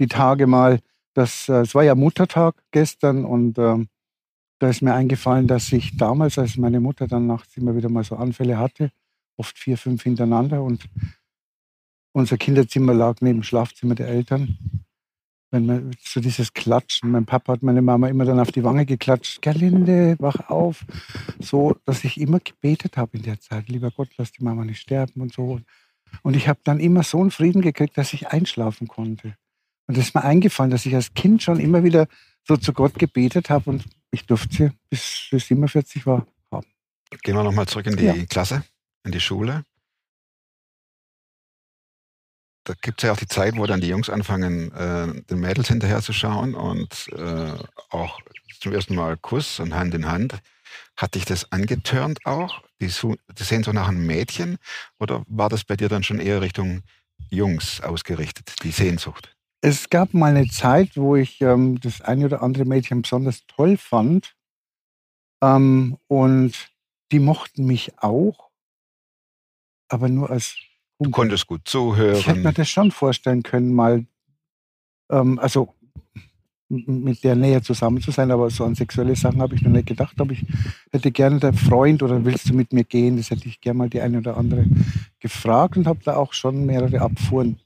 die 0.00 0.08
Tage 0.08 0.46
mal, 0.46 0.80
dass 1.14 1.48
äh, 1.48 1.60
es 1.60 1.74
war 1.74 1.84
ja 1.84 1.94
Muttertag 1.94 2.54
gestern 2.70 3.24
und 3.24 3.58
ähm, 3.58 3.88
da 4.60 4.68
ist 4.68 4.82
mir 4.82 4.94
eingefallen, 4.94 5.46
dass 5.46 5.72
ich 5.72 5.96
damals, 5.96 6.38
als 6.38 6.56
meine 6.56 6.80
Mutter 6.80 7.06
dann 7.06 7.28
nachts 7.28 7.56
immer 7.56 7.76
wieder 7.76 7.88
mal 7.88 8.02
so 8.02 8.16
Anfälle 8.16 8.58
hatte, 8.58 8.90
oft 9.36 9.56
vier, 9.56 9.78
fünf 9.78 10.02
hintereinander 10.02 10.62
und 10.62 10.88
unser 12.12 12.36
Kinderzimmer 12.36 12.94
lag 12.94 13.20
neben 13.20 13.40
dem 13.40 13.42
Schlafzimmer 13.44 13.94
der 13.94 14.08
Eltern. 14.08 14.58
Wenn 15.50 15.64
man 15.66 15.90
so 16.02 16.20
dieses 16.20 16.52
Klatschen, 16.52 17.10
mein 17.10 17.24
Papa 17.24 17.54
hat 17.54 17.62
meine 17.62 17.80
Mama 17.80 18.08
immer 18.08 18.26
dann 18.26 18.38
auf 18.38 18.52
die 18.52 18.64
Wange 18.64 18.84
geklatscht, 18.84 19.40
Gerlinde, 19.40 20.16
wach 20.18 20.50
auf. 20.50 20.84
So, 21.40 21.76
dass 21.86 22.04
ich 22.04 22.20
immer 22.20 22.38
gebetet 22.40 22.96
habe 22.98 23.16
in 23.16 23.22
der 23.22 23.40
Zeit, 23.40 23.68
lieber 23.68 23.90
Gott, 23.90 24.10
lass 24.18 24.32
die 24.32 24.44
Mama 24.44 24.64
nicht 24.64 24.80
sterben 24.80 25.22
und 25.22 25.32
so. 25.32 25.60
Und 26.22 26.36
ich 26.36 26.48
habe 26.48 26.60
dann 26.64 26.80
immer 26.80 27.02
so 27.02 27.20
einen 27.20 27.30
Frieden 27.30 27.62
gekriegt, 27.62 27.96
dass 27.96 28.12
ich 28.12 28.28
einschlafen 28.28 28.88
konnte. 28.88 29.36
Und 29.86 29.96
das 29.96 30.06
ist 30.08 30.14
mir 30.14 30.22
eingefallen, 30.24 30.70
dass 30.70 30.84
ich 30.84 30.94
als 30.94 31.14
Kind 31.14 31.42
schon 31.42 31.60
immer 31.60 31.82
wieder 31.82 32.08
so 32.46 32.56
zu 32.56 32.72
Gott 32.74 32.98
gebetet 32.98 33.48
habe 33.48 33.70
und 33.70 33.84
ich 34.10 34.26
durfte 34.26 34.54
sie 34.54 34.70
bis 34.90 35.28
bis 35.30 35.46
47 35.48 36.06
war 36.06 36.26
haben. 36.50 36.66
Gehen 37.22 37.34
wir 37.36 37.42
nochmal 37.42 37.66
zurück 37.66 37.86
in 37.86 37.96
die 37.96 38.04
Ja. 38.04 38.14
Klasse, 38.26 38.64
in 39.04 39.12
die 39.12 39.20
Schule. 39.20 39.64
Da 42.68 42.74
gibt 42.82 43.02
es 43.02 43.06
ja 43.06 43.12
auch 43.12 43.16
die 43.16 43.26
Zeit, 43.26 43.56
wo 43.56 43.64
dann 43.64 43.80
die 43.80 43.88
Jungs 43.88 44.10
anfangen, 44.10 44.70
äh, 44.72 45.22
den 45.22 45.40
Mädels 45.40 45.68
hinterher 45.68 46.02
zu 46.02 46.12
schauen 46.12 46.54
und 46.54 47.08
äh, 47.16 47.54
auch 47.88 48.20
zum 48.60 48.74
ersten 48.74 48.94
Mal 48.94 49.16
Kuss 49.16 49.58
und 49.58 49.74
Hand 49.74 49.94
in 49.94 50.06
Hand. 50.06 50.34
Hat 50.94 51.14
dich 51.14 51.24
das 51.24 51.50
angetörnt 51.50 52.26
auch? 52.26 52.62
Die, 52.82 52.88
die 52.88 52.92
so 52.92 53.72
nach 53.72 53.88
einem 53.88 54.04
Mädchen? 54.04 54.58
Oder 55.00 55.24
war 55.28 55.48
das 55.48 55.64
bei 55.64 55.76
dir 55.78 55.88
dann 55.88 56.02
schon 56.02 56.20
eher 56.20 56.42
Richtung 56.42 56.82
Jungs 57.30 57.80
ausgerichtet, 57.80 58.56
die 58.62 58.70
Sehnsucht? 58.70 59.34
Es 59.62 59.88
gab 59.88 60.12
mal 60.12 60.36
eine 60.36 60.48
Zeit, 60.48 60.90
wo 60.94 61.16
ich 61.16 61.40
ähm, 61.40 61.80
das 61.80 62.02
eine 62.02 62.26
oder 62.26 62.42
andere 62.42 62.66
Mädchen 62.66 63.00
besonders 63.00 63.46
toll 63.46 63.78
fand. 63.78 64.36
Ähm, 65.42 65.96
und 66.06 66.68
die 67.12 67.18
mochten 67.18 67.64
mich 67.64 67.98
auch, 68.02 68.50
aber 69.88 70.10
nur 70.10 70.28
als 70.28 70.54
Du 70.98 71.10
konntest 71.10 71.46
gut 71.46 71.62
Ich 71.64 71.74
hätte 71.74 71.94
mir 71.94 72.42
zuhören. 72.42 72.54
das 72.54 72.68
schon 72.68 72.90
vorstellen 72.90 73.42
können, 73.42 73.72
mal, 73.72 74.04
ähm, 75.10 75.38
also 75.38 75.74
mit 76.68 77.24
der 77.24 77.34
Nähe 77.34 77.62
zusammen 77.62 78.02
zu 78.02 78.10
sein, 78.10 78.30
aber 78.30 78.50
so 78.50 78.64
an 78.64 78.74
sexuelle 78.74 79.16
Sachen 79.16 79.40
habe 79.40 79.54
ich 79.54 79.62
noch 79.62 79.70
nicht 79.70 79.86
gedacht. 79.86 80.20
Aber 80.20 80.32
ich 80.32 80.44
hätte 80.90 81.10
gerne 81.10 81.38
der 81.38 81.54
Freund 81.54 82.02
oder 82.02 82.22
willst 82.24 82.50
du 82.50 82.54
mit 82.54 82.72
mir 82.72 82.84
gehen? 82.84 83.16
Das 83.16 83.30
hätte 83.30 83.48
ich 83.48 83.60
gerne 83.60 83.78
mal 83.78 83.88
die 83.88 84.00
eine 84.00 84.18
oder 84.18 84.36
andere 84.36 84.66
gefragt 85.18 85.76
und 85.76 85.86
habe 85.86 86.00
da 86.04 86.16
auch 86.16 86.32
schon 86.34 86.66
mehrere 86.66 87.00
Abfuhren 87.00 87.58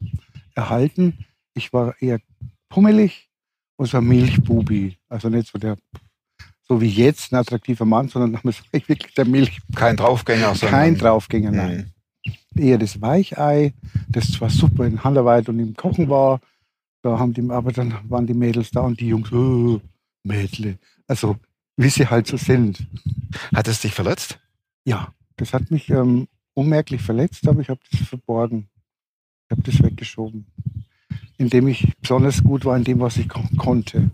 erhalten. 0.55 1.25
Ich 1.55 1.73
war 1.73 2.01
eher 2.01 2.21
pummelig 2.69 3.29
und 3.77 3.87
so 3.87 3.99
ein 3.99 4.05
Milchbubi. 4.07 4.97
Also 5.09 5.29
nicht 5.31 5.49
so 5.49 5.59
der, 5.59 5.77
so 6.69 6.81
wie 6.81 6.89
jetzt, 6.89 7.33
ein 7.33 7.37
attraktiver 7.37 7.85
Mann, 7.85 8.09
sondern 8.09 8.33
damals 8.41 8.61
war 8.61 8.69
ich 8.73 8.89
wirklich 8.89 9.15
der 9.15 9.25
Milch, 9.25 9.59
Kein 9.75 9.97
Draufgänger, 9.97 10.55
sondern 10.55 10.71
kein 10.81 10.97
Draufgänger, 10.97 11.51
nein 11.51 11.77
Mhm. 11.77 12.02
Eher 12.55 12.79
das 12.79 13.01
Weichei, 13.01 13.75
das 14.09 14.33
zwar 14.33 14.51
super 14.51 14.87
in 14.87 15.03
Handarbeit 15.03 15.49
und 15.49 15.59
im 15.59 15.75
Kochen 15.75 16.09
war, 16.09 16.41
da 17.03 17.19
haben 17.19 17.35
die, 17.35 17.49
aber 17.51 17.73
dann 17.73 17.95
waren 18.09 18.27
die 18.27 18.35
Mädels 18.35 18.71
da 18.71 18.81
und 18.81 19.01
die 19.01 19.09
Jungs, 19.09 19.33
oh, 19.33 19.81
Mädle. 20.23 20.79
Also, 21.09 21.37
wie 21.77 21.89
sie 21.89 22.07
halt 22.07 22.27
so 22.27 22.37
sind. 22.37 22.87
Hat 23.55 23.67
es 23.67 23.81
dich 23.81 23.93
verletzt? 23.93 24.39
Ja, 24.85 25.13
das 25.37 25.53
hat 25.53 25.71
mich 25.71 25.91
ähm, 25.91 26.29
unmerklich 26.55 27.03
verletzt, 27.03 27.47
aber 27.49 27.61
ich 27.61 27.69
habe 27.69 27.81
das 27.91 28.01
verborgen. 28.09 28.69
Ich 29.47 29.51
habe 29.51 29.63
das 29.63 29.83
weggeschoben. 29.83 30.47
Indem 31.39 31.69
ich 31.69 31.93
besonders 32.01 32.43
gut 32.43 32.65
war 32.65 32.77
in 32.77 32.85
dem, 32.85 33.01
was 33.01 33.17
ich 33.17 33.29
kon 33.29 33.49
konnte. 33.57 34.11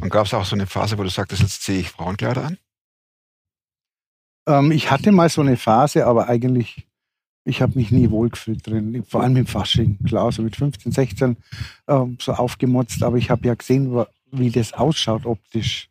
Und 0.00 0.10
gab 0.10 0.26
es 0.26 0.34
auch 0.34 0.44
so 0.44 0.56
eine 0.56 0.66
Phase, 0.66 0.98
wo 0.98 1.02
du 1.02 1.10
sagtest, 1.10 1.42
jetzt 1.42 1.62
ziehe 1.62 1.78
ich 1.78 1.90
Frauenkleider 1.90 2.44
an? 2.44 2.58
Ähm, 4.46 4.70
ich 4.70 4.90
hatte 4.90 5.12
mal 5.12 5.28
so 5.28 5.40
eine 5.40 5.56
Phase, 5.56 6.06
aber 6.06 6.28
eigentlich, 6.28 6.86
ich 7.44 7.62
habe 7.62 7.78
mich 7.78 7.90
nie 7.90 8.10
wohlgefühlt 8.10 8.66
drin. 8.66 9.04
Vor 9.08 9.22
allem 9.22 9.36
im 9.36 9.46
Fasching, 9.46 9.98
klar, 10.04 10.32
so 10.32 10.42
mit 10.42 10.56
15, 10.56 10.92
16 10.92 11.36
ähm, 11.88 12.18
so 12.20 12.32
aufgemotzt. 12.32 13.02
Aber 13.02 13.16
ich 13.16 13.30
habe 13.30 13.46
ja 13.46 13.54
gesehen, 13.54 14.04
wie 14.30 14.50
das 14.50 14.72
ausschaut 14.72 15.26
optisch. 15.26 15.88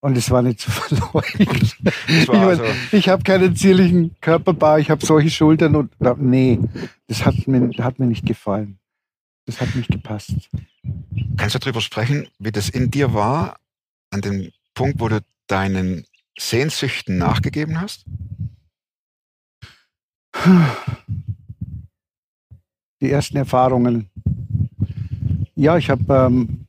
Und 0.00 0.18
es 0.18 0.30
war 0.30 0.42
nicht 0.42 0.60
zu 0.60 0.70
verleugnen. 0.70 1.70
Ich, 2.08 2.28
mein, 2.28 2.56
so. 2.56 2.64
ich 2.92 3.08
habe 3.08 3.22
keinen 3.22 3.56
zierlichen 3.56 4.14
Körperbau, 4.20 4.76
ich 4.76 4.90
habe 4.90 5.04
solche 5.04 5.30
Schultern 5.30 5.76
und 5.76 5.92
nee, 6.18 6.60
das 7.08 7.24
hat 7.24 7.48
mir, 7.48 7.70
hat 7.82 7.98
mir 7.98 8.06
nicht 8.06 8.26
gefallen. 8.26 8.78
Das 9.46 9.60
hat 9.60 9.74
nicht 9.74 9.90
gepasst. 9.90 10.34
Kannst 11.36 11.54
du 11.54 11.58
darüber 11.58 11.80
sprechen, 11.80 12.28
wie 12.38 12.52
das 12.52 12.68
in 12.68 12.90
dir 12.90 13.14
war, 13.14 13.56
an 14.10 14.20
dem 14.20 14.50
Punkt, 14.74 15.00
wo 15.00 15.08
du 15.08 15.20
deinen 15.46 16.04
Sehnsüchten 16.38 17.18
nachgegeben 17.18 17.80
hast? 17.80 18.04
Die 23.00 23.10
ersten 23.10 23.36
Erfahrungen. 23.36 24.10
Ja, 25.54 25.76
ich 25.76 25.90
habe 25.90 26.02
ähm, 26.12 26.66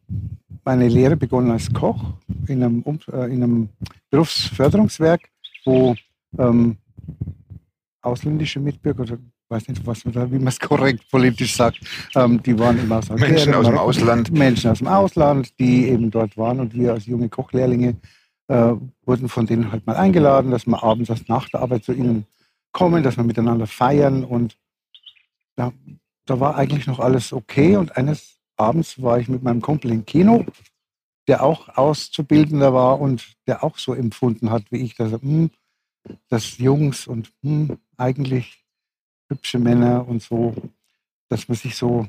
meine 0.63 0.88
Lehre 0.88 1.15
begonnen 1.15 1.51
als 1.51 1.72
Koch 1.74 2.13
in 2.48 2.63
einem, 2.63 2.84
äh, 3.12 3.34
in 3.34 3.43
einem 3.43 3.69
Berufsförderungswerk, 4.10 5.22
wo 5.63 5.95
ähm, 6.38 6.77
ausländische 8.01 8.60
Mitbürger 8.60 9.03
oder 9.03 9.17
weiß 9.50 9.67
nicht, 9.67 9.86
was 9.86 10.03
man 10.05 10.13
da, 10.13 10.31
wie 10.31 10.38
man 10.38 10.48
es 10.48 10.60
korrekt 10.60 11.10
politisch 11.12 11.55
sagt, 11.55 11.79
ähm, 12.15 12.41
die 12.41 12.57
waren 12.57 12.79
immer 12.79 12.98
aus 12.98 13.10
Menschen 13.10 13.53
aus 13.53 13.67
dem 13.67 13.77
Ausland. 13.77 14.31
Menschen 14.31 14.72
aus 14.72 14.79
dem 14.79 14.88
Ausland, 14.88 15.60
die 15.60 15.88
eben 15.88 16.10
dort 16.10 16.36
waren 16.38 16.60
und 16.60 16.74
wir 16.74 16.93
als 16.93 17.05
junge 17.05 17.29
Kochlehrlinge 17.29 17.95
äh, 18.47 18.73
wurden 19.05 19.29
von 19.29 19.45
denen 19.45 19.71
halt 19.71 19.85
mal 19.87 19.95
eingeladen, 19.95 20.51
dass 20.51 20.67
wir 20.67 20.83
abends 20.83 21.09
erst 21.09 21.29
nach 21.29 21.49
der 21.49 21.61
Arbeit 21.61 21.83
zu 21.83 21.93
ihnen 21.93 22.25
kommen, 22.71 23.03
dass 23.03 23.17
wir 23.17 23.23
miteinander 23.23 23.67
feiern. 23.67 24.23
Und 24.23 24.57
da, 25.55 25.73
da 26.25 26.39
war 26.39 26.55
eigentlich 26.55 26.87
noch 26.87 26.99
alles 26.99 27.33
okay. 27.33 27.77
Und 27.77 27.97
eines 27.97 28.39
abends 28.57 29.01
war 29.01 29.19
ich 29.19 29.27
mit 29.27 29.43
meinem 29.43 29.61
Kumpel 29.61 29.91
im 29.91 30.05
Kino, 30.05 30.45
der 31.27 31.43
auch 31.43 31.69
Auszubildender 31.69 32.73
war 32.73 32.99
und 32.99 33.35
der 33.47 33.63
auch 33.63 33.77
so 33.77 33.93
empfunden 33.93 34.51
hat 34.51 34.71
wie 34.71 34.77
ich, 34.77 34.95
dass, 34.95 35.11
hm, 35.13 35.49
dass 36.29 36.57
Jungs 36.57 37.07
und 37.07 37.31
hm, 37.41 37.77
eigentlich 37.97 38.63
hübsche 39.29 39.57
Männer 39.57 40.07
und 40.07 40.21
so, 40.21 40.53
dass 41.29 41.47
man 41.47 41.57
sich 41.57 41.75
so 41.75 42.07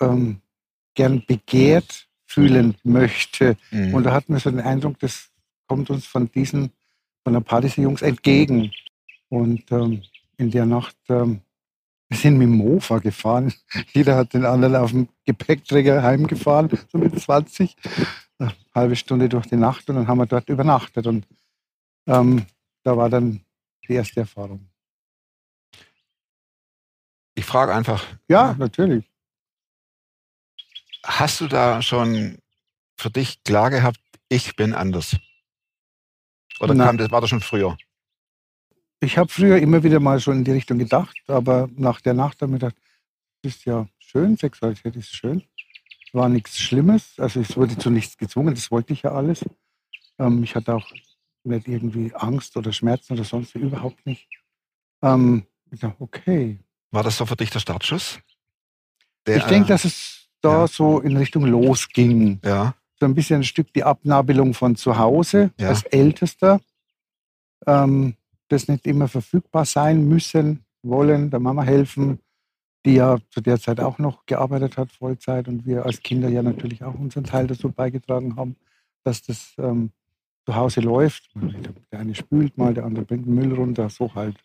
ähm, 0.00 0.40
gern 0.94 1.24
begehrt 1.26 2.07
fühlen 2.28 2.74
möchte. 2.84 3.56
Mhm. 3.70 3.94
Und 3.94 4.04
da 4.04 4.12
hatten 4.12 4.34
wir 4.34 4.40
so 4.40 4.50
den 4.50 4.60
Eindruck, 4.60 4.98
das 4.98 5.30
kommt 5.66 5.88
uns 5.90 6.06
von 6.06 6.30
diesen, 6.30 6.70
von 7.24 7.34
ein 7.34 7.42
paar 7.42 7.62
dieser 7.62 7.82
Jungs 7.82 8.02
entgegen. 8.02 8.70
Und 9.30 9.70
ähm, 9.72 10.02
in 10.36 10.50
der 10.50 10.66
Nacht, 10.66 10.96
ähm, 11.08 11.40
wir 12.08 12.18
sind 12.18 12.38
mit 12.38 12.46
dem 12.46 12.56
Mofa 12.56 12.98
gefahren. 12.98 13.52
Jeder 13.92 14.16
hat 14.16 14.34
den 14.34 14.44
anderen 14.44 14.76
auf 14.76 14.90
dem 14.90 15.08
Gepäckträger 15.24 16.02
heimgefahren, 16.02 16.70
so 16.92 16.98
mit 16.98 17.18
20. 17.18 17.74
Eine 18.38 18.52
halbe 18.74 18.94
Stunde 18.94 19.28
durch 19.28 19.46
die 19.46 19.56
Nacht 19.56 19.88
und 19.88 19.96
dann 19.96 20.06
haben 20.06 20.18
wir 20.18 20.26
dort 20.26 20.48
übernachtet. 20.48 21.06
Und 21.06 21.26
ähm, 22.06 22.44
da 22.84 22.96
war 22.96 23.08
dann 23.08 23.40
die 23.88 23.94
erste 23.94 24.20
Erfahrung. 24.20 24.68
Ich 27.34 27.44
frage 27.44 27.74
einfach. 27.74 28.04
Ja, 28.28 28.54
natürlich. 28.58 29.04
Hast 31.08 31.40
du 31.40 31.48
da 31.48 31.80
schon 31.80 32.38
für 32.98 33.10
dich 33.10 33.42
klar 33.42 33.70
gehabt, 33.70 33.98
ich 34.28 34.56
bin 34.56 34.74
anders? 34.74 35.16
Oder 36.60 36.76
kam 36.76 36.98
das, 36.98 37.10
war 37.10 37.22
das 37.22 37.30
schon 37.30 37.40
früher? 37.40 37.78
Ich 39.00 39.16
habe 39.16 39.30
früher 39.30 39.56
immer 39.56 39.82
wieder 39.82 40.00
mal 40.00 40.20
schon 40.20 40.38
in 40.38 40.44
die 40.44 40.50
Richtung 40.50 40.78
gedacht, 40.78 41.16
aber 41.26 41.68
nach 41.74 42.02
der 42.02 42.12
Nacht 42.12 42.42
habe 42.42 42.52
ich 42.52 42.60
gedacht, 42.60 42.76
das 43.42 43.54
ist 43.54 43.64
ja 43.64 43.88
schön, 43.98 44.36
Sexualität 44.36 44.96
ist 44.96 45.14
schön. 45.14 45.42
Es 46.06 46.12
war 46.12 46.28
nichts 46.28 46.58
Schlimmes, 46.58 47.14
also 47.18 47.40
es 47.40 47.56
wurde 47.56 47.78
zu 47.78 47.88
nichts 47.88 48.18
gezwungen, 48.18 48.54
das 48.54 48.70
wollte 48.70 48.92
ich 48.92 49.02
ja 49.02 49.12
alles. 49.12 49.44
Ähm, 50.18 50.42
ich 50.44 50.54
hatte 50.54 50.74
auch 50.74 50.90
nicht 51.44 51.68
irgendwie 51.68 52.14
Angst 52.14 52.54
oder 52.56 52.72
Schmerzen 52.72 53.14
oder 53.14 53.24
sonst 53.24 53.54
überhaupt 53.54 54.04
nicht. 54.04 54.28
Ähm, 55.02 55.46
ich 55.70 55.80
dachte, 55.80 55.96
okay, 56.00 56.58
war 56.90 57.02
das 57.02 57.16
so 57.16 57.24
für 57.24 57.36
dich 57.36 57.50
der 57.50 57.60
Startschuss? 57.60 58.18
Der, 59.26 59.38
ich 59.38 59.44
denke, 59.44 59.68
dass 59.68 59.86
es 59.86 60.17
da 60.40 60.60
ja. 60.60 60.66
so 60.66 61.00
in 61.00 61.16
Richtung 61.16 61.46
losging. 61.46 62.40
Ja. 62.44 62.74
So 62.98 63.06
ein 63.06 63.14
bisschen 63.14 63.40
ein 63.40 63.44
Stück 63.44 63.72
die 63.72 63.84
Abnabelung 63.84 64.54
von 64.54 64.76
zu 64.76 64.98
Hause 64.98 65.50
ja. 65.58 65.68
als 65.68 65.84
Ältester. 65.84 66.60
Ähm, 67.66 68.14
das 68.48 68.68
nicht 68.68 68.86
immer 68.86 69.08
verfügbar 69.08 69.64
sein 69.64 70.08
müssen, 70.08 70.64
wollen, 70.82 71.30
der 71.30 71.40
Mama 71.40 71.62
helfen, 71.62 72.18
die 72.84 72.94
ja 72.94 73.18
zu 73.30 73.40
der 73.40 73.60
Zeit 73.60 73.80
auch 73.80 73.98
noch 73.98 74.24
gearbeitet 74.26 74.78
hat, 74.78 74.90
Vollzeit, 74.90 75.48
und 75.48 75.66
wir 75.66 75.84
als 75.84 76.00
Kinder 76.00 76.28
ja 76.28 76.42
natürlich 76.42 76.82
auch 76.82 76.94
unseren 76.94 77.24
Teil 77.24 77.46
dazu 77.46 77.70
beigetragen 77.70 78.36
haben, 78.36 78.56
dass 79.04 79.22
das 79.22 79.52
ähm, 79.58 79.90
zu 80.46 80.54
Hause 80.54 80.80
läuft. 80.80 81.28
Der 81.92 82.00
eine 82.00 82.14
spült 82.14 82.56
mal, 82.56 82.72
der 82.72 82.84
andere 82.84 83.04
bringt 83.04 83.26
den 83.26 83.34
Müll 83.34 83.52
runter, 83.52 83.90
so 83.90 84.14
halt. 84.14 84.36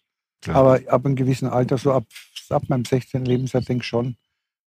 Klar. 0.41 0.57
Aber 0.57 0.79
ab 0.91 1.05
einem 1.05 1.15
gewissen 1.15 1.47
Alter, 1.47 1.77
so 1.77 1.93
ab, 1.93 2.03
ab 2.49 2.63
meinem 2.67 2.83
16. 2.83 3.23
Lebensjahr, 3.23 3.63
denke 3.63 3.83
ich 3.83 3.87
schon, 3.87 4.17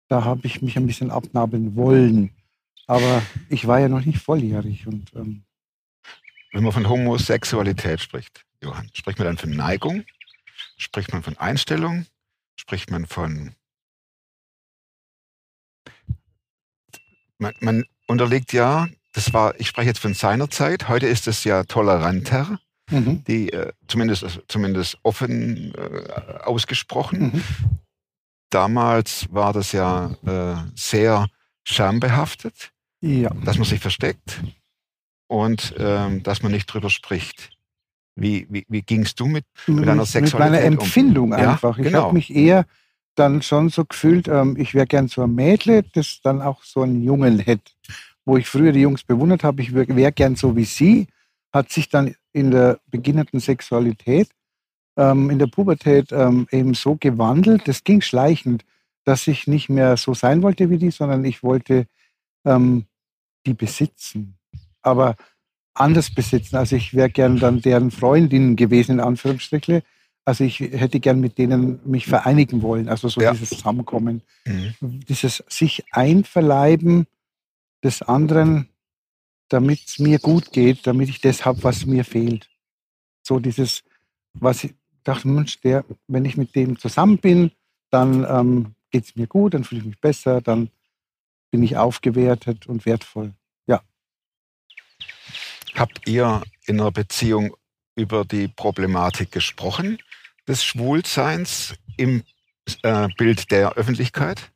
da 0.08 0.24
habe 0.24 0.46
ich 0.46 0.62
mich 0.62 0.76
ein 0.76 0.86
bisschen 0.86 1.10
abnabeln 1.10 1.76
wollen. 1.76 2.30
Aber 2.86 3.22
ich 3.48 3.66
war 3.66 3.80
ja 3.80 3.88
noch 3.88 4.04
nicht 4.04 4.18
volljährig. 4.18 4.86
Und, 4.86 5.12
ähm 5.14 5.44
Wenn 6.52 6.62
man 6.62 6.72
von 6.72 6.88
Homosexualität 6.88 8.00
spricht, 8.00 8.44
Johann, 8.62 8.90
spricht 8.92 9.18
man 9.18 9.26
dann 9.26 9.38
von 9.38 9.50
Neigung? 9.50 10.04
Spricht 10.76 11.12
man 11.12 11.22
von 11.22 11.36
Einstellung? 11.36 12.06
Spricht 12.56 12.90
man 12.90 13.06
von. 13.06 13.54
Man, 17.38 17.54
man 17.60 17.84
unterliegt 18.06 18.52
ja, 18.52 18.88
das 19.12 19.32
war, 19.32 19.58
ich 19.60 19.68
spreche 19.68 19.88
jetzt 19.88 19.98
von 19.98 20.14
seiner 20.14 20.48
Zeit, 20.48 20.88
heute 20.88 21.06
ist 21.06 21.26
es 21.26 21.44
ja 21.44 21.64
toleranter 21.64 22.58
mhm. 22.90 23.24
die 23.24 23.52
äh, 23.52 23.72
zumindest, 23.88 24.24
zumindest 24.48 24.98
offen 25.02 25.74
äh, 25.74 26.44
ausgesprochen. 26.44 27.20
Mhm. 27.20 27.42
Damals 28.50 29.26
war 29.32 29.52
das 29.52 29.72
ja 29.72 30.10
äh, 30.26 30.56
sehr 30.74 31.26
schambehaftet, 31.64 32.72
ja. 33.00 33.30
dass 33.44 33.58
man 33.58 33.66
sich 33.66 33.80
versteckt 33.80 34.40
und 35.26 35.74
ähm, 35.78 36.22
dass 36.22 36.42
man 36.42 36.52
nicht 36.52 36.66
drüber 36.66 36.90
spricht. 36.90 37.50
Wie, 38.14 38.46
wie, 38.48 38.64
wie 38.68 38.82
gingst 38.82 39.20
du 39.20 39.26
mit, 39.26 39.44
mit 39.66 39.86
deiner 39.86 40.06
Sexualität 40.06 40.32
Mit 40.32 40.40
meiner 40.40 40.60
Empfindung 40.62 41.26
um? 41.26 41.32
einfach. 41.32 41.76
Ja, 41.76 41.84
ich 41.84 41.90
genau. 41.90 42.04
habe 42.04 42.14
mich 42.14 42.34
eher 42.34 42.64
dann 43.14 43.42
schon 43.42 43.68
so 43.68 43.84
gefühlt, 43.84 44.28
ähm, 44.28 44.56
ich 44.58 44.74
wäre 44.74 44.86
gern 44.86 45.08
so 45.08 45.22
ein 45.22 45.34
Mädle, 45.34 45.82
das 45.82 46.20
dann 46.22 46.40
auch 46.40 46.62
so 46.62 46.82
einen 46.82 47.02
Jungen 47.02 47.38
hätte. 47.38 47.72
Wo 48.24 48.36
ich 48.36 48.48
früher 48.48 48.72
die 48.72 48.80
Jungs 48.80 49.04
bewundert 49.04 49.44
habe, 49.44 49.62
ich 49.62 49.74
wäre 49.74 50.12
gern 50.12 50.36
so 50.36 50.56
wie 50.56 50.64
sie, 50.64 51.08
hat 51.52 51.70
sich 51.70 51.88
dann 51.88 52.14
in 52.32 52.50
der 52.50 52.80
beginnenden 52.86 53.40
Sexualität, 53.40 54.28
ähm, 54.96 55.30
in 55.30 55.38
der 55.38 55.46
Pubertät 55.46 56.12
ähm, 56.12 56.46
eben 56.50 56.74
so 56.74 56.96
gewandelt, 56.96 57.66
das 57.66 57.84
ging 57.84 58.00
schleichend, 58.00 58.64
dass 59.04 59.26
ich 59.26 59.46
nicht 59.46 59.68
mehr 59.68 59.96
so 59.96 60.14
sein 60.14 60.42
wollte 60.42 60.70
wie 60.70 60.78
die, 60.78 60.90
sondern 60.90 61.24
ich 61.24 61.42
wollte 61.42 61.86
ähm, 62.44 62.86
die 63.46 63.54
besitzen. 63.54 64.36
Aber 64.82 65.16
anders 65.74 66.12
besitzen. 66.12 66.56
Also 66.56 66.76
ich 66.76 66.94
wäre 66.94 67.10
gern 67.10 67.38
dann 67.38 67.60
deren 67.60 67.90
Freundin 67.90 68.56
gewesen, 68.56 68.92
in 68.92 69.00
Anführungsstrichen. 69.00 69.82
Also 70.24 70.42
ich 70.42 70.58
hätte 70.60 70.98
gern 70.98 71.20
mit 71.20 71.38
denen 71.38 71.78
mich 71.84 72.06
vereinigen 72.06 72.62
wollen. 72.62 72.88
Also 72.88 73.08
so 73.08 73.20
ja. 73.20 73.32
dieses 73.32 73.50
Zusammenkommen. 73.50 74.22
Mhm. 74.44 75.00
Dieses 75.08 75.44
sich 75.48 75.84
einverleiben 75.92 77.06
des 77.84 78.02
anderen 78.02 78.68
damit 79.48 79.80
es 79.86 79.98
mir 79.98 80.18
gut 80.18 80.52
geht, 80.52 80.86
damit 80.86 81.08
ich 81.08 81.20
das 81.20 81.44
habe, 81.44 81.62
was 81.62 81.86
mir 81.86 82.04
fehlt. 82.04 82.48
So 83.22 83.38
dieses, 83.38 83.84
was 84.34 84.64
ich 84.64 84.74
dachte, 85.06 85.28
Mensch, 85.28 85.60
der, 85.60 85.84
wenn 86.06 86.24
ich 86.24 86.36
mit 86.36 86.54
dem 86.54 86.78
zusammen 86.78 87.18
bin, 87.18 87.50
dann 87.90 88.24
ähm, 88.28 88.74
geht 88.90 89.04
es 89.04 89.16
mir 89.16 89.26
gut, 89.26 89.54
dann 89.54 89.64
fühle 89.64 89.80
ich 89.80 89.86
mich 89.86 90.00
besser, 90.00 90.40
dann 90.40 90.70
bin 91.50 91.62
ich 91.62 91.76
aufgewertet 91.76 92.66
und 92.66 92.86
wertvoll. 92.86 93.32
Ja. 93.66 93.82
Habt 95.74 96.08
ihr 96.08 96.42
in 96.66 96.80
einer 96.80 96.90
Beziehung 96.90 97.56
über 97.94 98.24
die 98.24 98.48
Problematik 98.48 99.30
gesprochen 99.32 99.98
des 100.46 100.64
Schwulseins 100.64 101.74
im 101.96 102.22
äh, 102.82 103.08
Bild 103.16 103.50
der 103.50 103.74
Öffentlichkeit? 103.74 104.50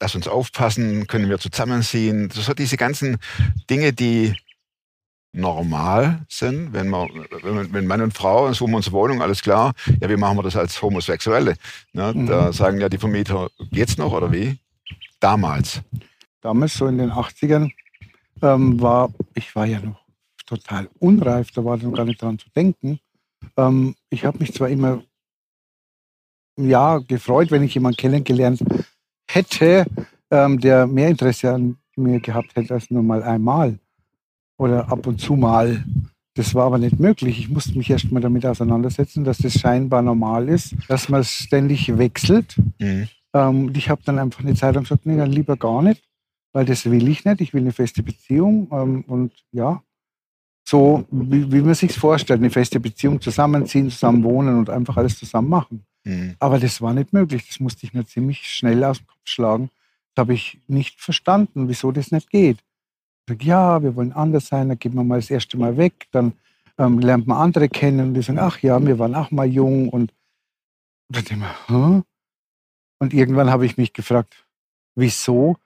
lass 0.00 0.14
uns 0.14 0.28
aufpassen, 0.28 1.06
können 1.06 1.28
wir 1.28 1.38
zusammenziehen. 1.38 2.30
So 2.30 2.54
diese 2.54 2.76
ganzen 2.76 3.18
Dinge, 3.70 3.92
die 3.92 4.36
normal 5.36 6.24
sind, 6.28 6.72
wenn 6.72 6.88
man, 6.88 7.08
wenn, 7.42 7.72
wenn 7.72 7.86
Mann 7.86 8.00
und 8.00 8.14
Frau 8.14 8.52
suchen 8.52 8.74
uns 8.74 8.90
Wohnung, 8.90 9.22
alles 9.22 9.42
klar. 9.42 9.72
Ja, 10.00 10.08
wie 10.08 10.16
machen 10.16 10.38
wir 10.38 10.42
das 10.42 10.56
als 10.56 10.80
Homosexuelle? 10.80 11.54
Ne, 11.92 12.12
Mhm. 12.14 12.26
Da 12.26 12.52
sagen 12.52 12.80
ja 12.80 12.88
die 12.88 12.98
Vermieter, 12.98 13.48
geht's 13.70 13.98
noch 13.98 14.12
oder 14.12 14.32
wie? 14.32 14.58
Damals. 15.20 15.82
damals, 16.40 16.74
so 16.74 16.86
in 16.86 16.98
den 16.98 17.10
80ern, 17.10 17.70
ähm, 18.42 18.80
war, 18.80 19.12
ich 19.34 19.54
war 19.56 19.66
ja 19.66 19.80
noch 19.80 20.00
total 20.46 20.88
unreif, 20.98 21.50
da 21.50 21.64
war 21.64 21.76
noch 21.76 21.92
gar 21.92 22.04
nicht 22.04 22.22
dran 22.22 22.38
zu 22.38 22.48
denken. 22.54 23.00
Ähm, 23.56 23.94
ich 24.10 24.24
habe 24.24 24.38
mich 24.38 24.52
zwar 24.52 24.68
immer, 24.68 25.02
ja, 26.56 26.98
gefreut, 26.98 27.50
wenn 27.50 27.62
ich 27.62 27.74
jemanden 27.74 27.96
kennengelernt 27.96 28.62
hätte, 29.28 29.86
ähm, 30.30 30.60
der 30.60 30.86
mehr 30.86 31.08
Interesse 31.08 31.52
an 31.52 31.76
mir 31.96 32.20
gehabt 32.20 32.54
hätte 32.54 32.74
als 32.74 32.90
nur 32.90 33.02
mal 33.02 33.22
einmal 33.22 33.78
oder 34.58 34.90
ab 34.90 35.06
und 35.06 35.20
zu 35.20 35.34
mal. 35.34 35.84
Das 36.34 36.54
war 36.54 36.66
aber 36.66 36.78
nicht 36.78 37.00
möglich. 37.00 37.38
Ich 37.38 37.48
musste 37.48 37.76
mich 37.76 37.88
erst 37.88 38.12
mal 38.12 38.20
damit 38.20 38.44
auseinandersetzen, 38.44 39.24
dass 39.24 39.38
das 39.38 39.54
scheinbar 39.54 40.02
normal 40.02 40.48
ist, 40.48 40.74
dass 40.88 41.08
man 41.08 41.24
ständig 41.24 41.96
wechselt. 41.96 42.56
Mhm. 42.78 43.08
Ähm, 43.32 43.66
und 43.66 43.76
ich 43.76 43.88
habe 43.88 44.02
dann 44.04 44.18
einfach 44.18 44.40
eine 44.40 44.54
Zeit 44.54 44.74
lang 44.74 44.84
gesagt, 44.84 45.06
nee, 45.06 45.16
dann 45.16 45.32
lieber 45.32 45.56
gar 45.56 45.82
nicht, 45.82 46.02
weil 46.52 46.66
das 46.66 46.84
will 46.90 47.08
ich 47.08 47.24
nicht. 47.24 47.40
Ich 47.40 47.54
will 47.54 47.62
eine 47.62 47.72
feste 47.72 48.02
Beziehung. 48.02 48.68
Ähm, 48.70 49.04
und 49.06 49.32
ja, 49.52 49.82
so 50.68 51.06
wie, 51.10 51.50
wie 51.50 51.62
man 51.62 51.74
sich 51.74 51.92
vorstellt, 51.92 52.40
eine 52.40 52.50
feste 52.50 52.80
Beziehung, 52.80 53.20
zusammenziehen, 53.20 53.88
zusammen 53.88 54.24
wohnen 54.24 54.58
und 54.58 54.68
einfach 54.68 54.96
alles 54.96 55.18
zusammen 55.18 55.48
machen. 55.48 55.86
Mhm. 56.04 56.34
Aber 56.38 56.58
das 56.58 56.82
war 56.82 56.92
nicht 56.92 57.12
möglich. 57.12 57.46
Das 57.46 57.60
musste 57.60 57.86
ich 57.86 57.94
mir 57.94 58.04
ziemlich 58.04 58.46
schnell 58.46 58.82
aus 58.84 58.98
dem 58.98 59.06
Kopf 59.06 59.20
schlagen. 59.24 59.70
Das 60.14 60.22
habe 60.24 60.34
ich 60.34 60.60
nicht 60.66 61.00
verstanden, 61.00 61.68
wieso 61.68 61.92
das 61.92 62.10
nicht 62.10 62.30
geht. 62.30 62.58
Sage, 63.28 63.44
ja, 63.44 63.82
wir 63.82 63.96
wollen 63.96 64.12
anders 64.12 64.46
sein, 64.46 64.68
dann 64.68 64.78
geht 64.78 64.94
man 64.94 65.06
mal 65.06 65.16
das 65.18 65.30
erste 65.30 65.56
Mal 65.56 65.76
weg, 65.76 66.06
dann 66.12 66.32
ähm, 66.78 66.98
lernt 67.00 67.26
man 67.26 67.38
andere 67.38 67.68
kennen 67.68 68.08
und 68.08 68.14
die 68.14 68.22
sagen, 68.22 68.38
ach 68.38 68.60
ja, 68.60 68.84
wir 68.84 68.98
waren 68.98 69.14
auch 69.14 69.30
mal 69.30 69.46
jung 69.46 69.88
und, 69.88 70.12
dann 71.08 71.24
denke 71.24 71.44
ich 71.44 71.68
Hä? 71.68 72.02
Und 72.98 73.12
irgendwann 73.12 73.50
habe 73.50 73.66
ich 73.66 73.76
mich 73.76 73.92
gefragt, 73.92 74.46
wieso 74.94 75.56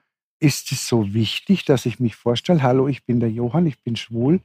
ist 0.40 0.72
es 0.72 0.88
so 0.88 1.12
wichtig, 1.12 1.64
dass 1.64 1.86
ich 1.86 2.00
mich 2.00 2.16
vorstelle, 2.16 2.62
hallo, 2.62 2.88
ich 2.88 3.04
bin 3.04 3.20
der 3.20 3.30
Johann, 3.30 3.66
ich 3.66 3.82
bin 3.82 3.96
schwul. 3.96 4.40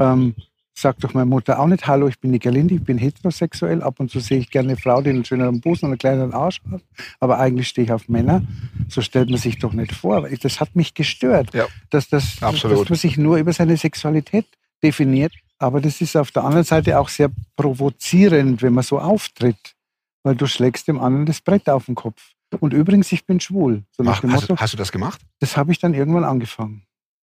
Ähm, 0.00 0.34
sagt 0.80 1.04
doch 1.04 1.14
meine 1.14 1.26
Mutter 1.26 1.58
auch 1.60 1.66
nicht, 1.66 1.86
hallo, 1.86 2.08
ich 2.08 2.18
bin 2.18 2.32
die 2.32 2.38
Gerlinde, 2.38 2.74
ich 2.74 2.82
bin 2.84 2.98
heterosexuell. 2.98 3.82
Ab 3.82 4.00
und 4.00 4.10
zu 4.10 4.20
sehe 4.20 4.38
ich 4.38 4.50
gerne 4.50 4.70
eine 4.70 4.76
Frau, 4.76 5.00
die 5.02 5.10
einen 5.10 5.24
schöneren 5.24 5.60
Busen 5.60 5.86
und 5.86 5.92
einen 5.92 5.98
kleineren 5.98 6.32
Arsch 6.32 6.60
hat. 6.70 6.82
Aber 7.20 7.38
eigentlich 7.38 7.68
stehe 7.68 7.84
ich 7.84 7.92
auf 7.92 8.08
Männer. 8.08 8.42
So 8.88 9.00
stellt 9.02 9.30
man 9.30 9.38
sich 9.38 9.58
doch 9.58 9.72
nicht 9.72 9.92
vor. 9.92 10.28
Das 10.42 10.60
hat 10.60 10.74
mich 10.76 10.94
gestört, 10.94 11.54
Ja. 11.54 11.66
dass, 11.90 12.08
das, 12.08 12.42
Absolut. 12.42 12.80
dass 12.80 12.88
man 12.88 12.98
sich 12.98 13.16
nur 13.16 13.36
über 13.36 13.52
seine 13.52 13.76
Sexualität 13.76 14.46
definiert. 14.82 15.32
Aber 15.58 15.80
das 15.80 16.00
ist 16.00 16.16
auf 16.16 16.30
der 16.30 16.44
anderen 16.44 16.64
Seite 16.64 16.98
auch 16.98 17.08
sehr 17.08 17.30
provozierend, 17.56 18.62
wenn 18.62 18.72
man 18.72 18.84
so 18.84 18.98
auftritt. 18.98 19.74
Weil 20.22 20.36
du 20.36 20.46
schlägst 20.46 20.88
dem 20.88 21.00
anderen 21.00 21.26
das 21.26 21.40
Brett 21.40 21.68
auf 21.68 21.86
den 21.86 21.94
Kopf. 21.94 22.32
Und 22.58 22.72
übrigens, 22.74 23.10
ich 23.12 23.24
bin 23.26 23.40
schwul. 23.40 23.84
So 23.92 24.02
Ach, 24.06 24.22
hast, 24.22 24.24
Motto, 24.24 24.56
hast 24.56 24.72
du 24.72 24.76
das 24.76 24.90
gemacht? 24.92 25.20
das 25.38 25.56
habe 25.56 25.72
ich 25.72 25.78
dann 25.78 25.94
irgendwann 25.94 26.24
angefangen. 26.24 26.82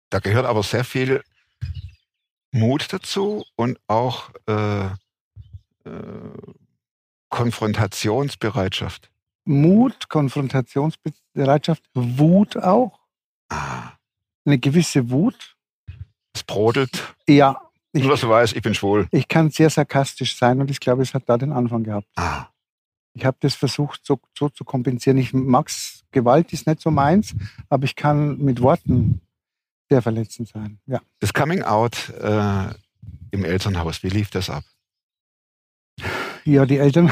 Da 0.09 0.19
gehört 0.19 0.45
aber 0.45 0.63
sehr 0.63 0.83
viel 0.85 1.21
Mut 2.51 2.87
dazu 2.91 3.45
und 3.55 3.79
auch 3.87 4.29
äh, 4.47 4.85
äh, 4.85 4.91
Konfrontationsbereitschaft. 7.29 9.09
Mut, 9.45 10.09
Konfrontationsbereitschaft, 10.09 11.83
Wut 11.93 12.57
auch. 12.57 12.99
Ah, 13.49 13.91
Eine 14.45 14.57
gewisse 14.59 15.09
Wut. 15.09 15.55
es 16.33 16.43
brodelt. 16.43 17.15
Ja, 17.27 17.61
ich, 17.93 18.01
Nur, 18.03 18.11
dass 18.11 18.21
du 18.21 18.29
weißt, 18.29 18.55
ich 18.55 18.61
bin 18.61 18.73
schwul. 18.73 19.07
ich 19.11 19.27
kann 19.27 19.49
sehr 19.49 19.69
sarkastisch 19.69 20.35
sein 20.37 20.59
und 20.59 20.69
ich 20.69 20.79
glaube, 20.79 21.01
es 21.01 21.13
hat 21.13 21.23
da 21.27 21.37
den 21.37 21.51
Anfang 21.51 21.83
gehabt. 21.83 22.07
Ah, 22.15 22.47
Ich 23.13 23.25
habe 23.25 23.37
das 23.39 23.55
versucht, 23.55 24.05
so, 24.05 24.19
so 24.37 24.49
zu 24.49 24.63
kompensieren. 24.65 25.17
Ich 25.17 25.33
mag's, 25.33 26.03
Gewalt 26.11 26.51
ist 26.53 26.67
nicht 26.67 26.81
so 26.81 26.91
meins, 26.91 27.33
aber 27.69 27.85
ich 27.85 27.95
kann 27.95 28.37
mit 28.37 28.61
Worten 28.61 29.21
sehr 29.89 30.01
verletzend 30.01 30.49
sein. 30.49 30.79
Ja. 30.85 31.01
das 31.19 31.33
Coming 31.33 31.63
Out 31.63 32.09
äh, 32.19 32.67
im 33.31 33.45
Elternhaus, 33.45 34.03
wie 34.03 34.09
lief 34.09 34.29
das 34.29 34.49
ab? 34.49 34.63
Ja, 36.45 36.65
die 36.65 36.77
Eltern 36.77 37.11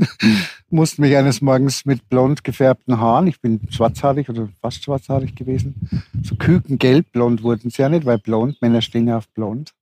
mussten 0.70 1.02
mich 1.02 1.16
eines 1.16 1.40
Morgens 1.40 1.84
mit 1.84 2.08
blond 2.08 2.44
gefärbten 2.44 3.00
Haaren, 3.00 3.26
ich 3.26 3.40
bin 3.40 3.60
schwarzhaarig 3.70 4.28
oder 4.28 4.48
fast 4.60 4.84
schwarzhaarig 4.84 5.34
gewesen, 5.34 6.02
so 6.22 6.36
kükengelb 6.36 7.10
blond 7.12 7.42
wurden 7.42 7.70
sie 7.70 7.82
ja 7.82 7.88
nicht, 7.88 8.04
weil 8.04 8.18
blond, 8.18 8.60
Männer 8.60 8.82
stehen 8.82 9.08
ja 9.08 9.18
auf 9.18 9.28
blond. 9.28 9.74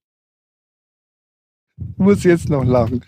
Muss 1.97 2.25
jetzt 2.25 2.49
noch 2.49 2.65
lachen. 2.65 3.05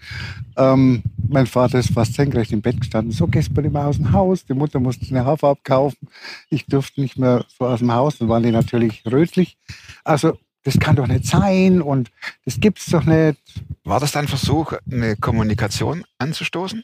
Ähm, 0.56 1.02
mein 1.28 1.46
Vater 1.46 1.78
ist 1.78 1.92
fast 1.92 2.14
senkrecht 2.14 2.52
im 2.52 2.62
Bett 2.62 2.80
gestanden. 2.80 3.12
So 3.12 3.26
gehst 3.26 3.50
du 3.54 3.70
mal 3.70 3.86
aus 3.86 3.96
dem 3.96 4.12
Haus. 4.12 4.44
Die 4.44 4.54
Mutter 4.54 4.80
musste 4.80 5.06
eine 5.08 5.24
Hafer 5.24 5.48
abkaufen. 5.48 6.08
Ich 6.50 6.66
durfte 6.66 7.00
nicht 7.00 7.18
mehr 7.18 7.44
so 7.58 7.66
aus 7.66 7.80
dem 7.80 7.92
Haus. 7.92 8.18
Dann 8.18 8.28
waren 8.28 8.42
die 8.42 8.50
natürlich 8.50 9.04
rötlich. 9.06 9.56
Also, 10.04 10.38
das 10.64 10.78
kann 10.78 10.96
doch 10.96 11.06
nicht 11.06 11.24
sein 11.24 11.80
und 11.80 12.10
das 12.44 12.60
gibt's 12.60 12.86
doch 12.86 13.04
nicht. 13.04 13.38
War 13.84 14.00
das 14.00 14.12
dein 14.12 14.28
Versuch, 14.28 14.74
eine 14.90 15.16
Kommunikation 15.16 16.04
anzustoßen? 16.18 16.82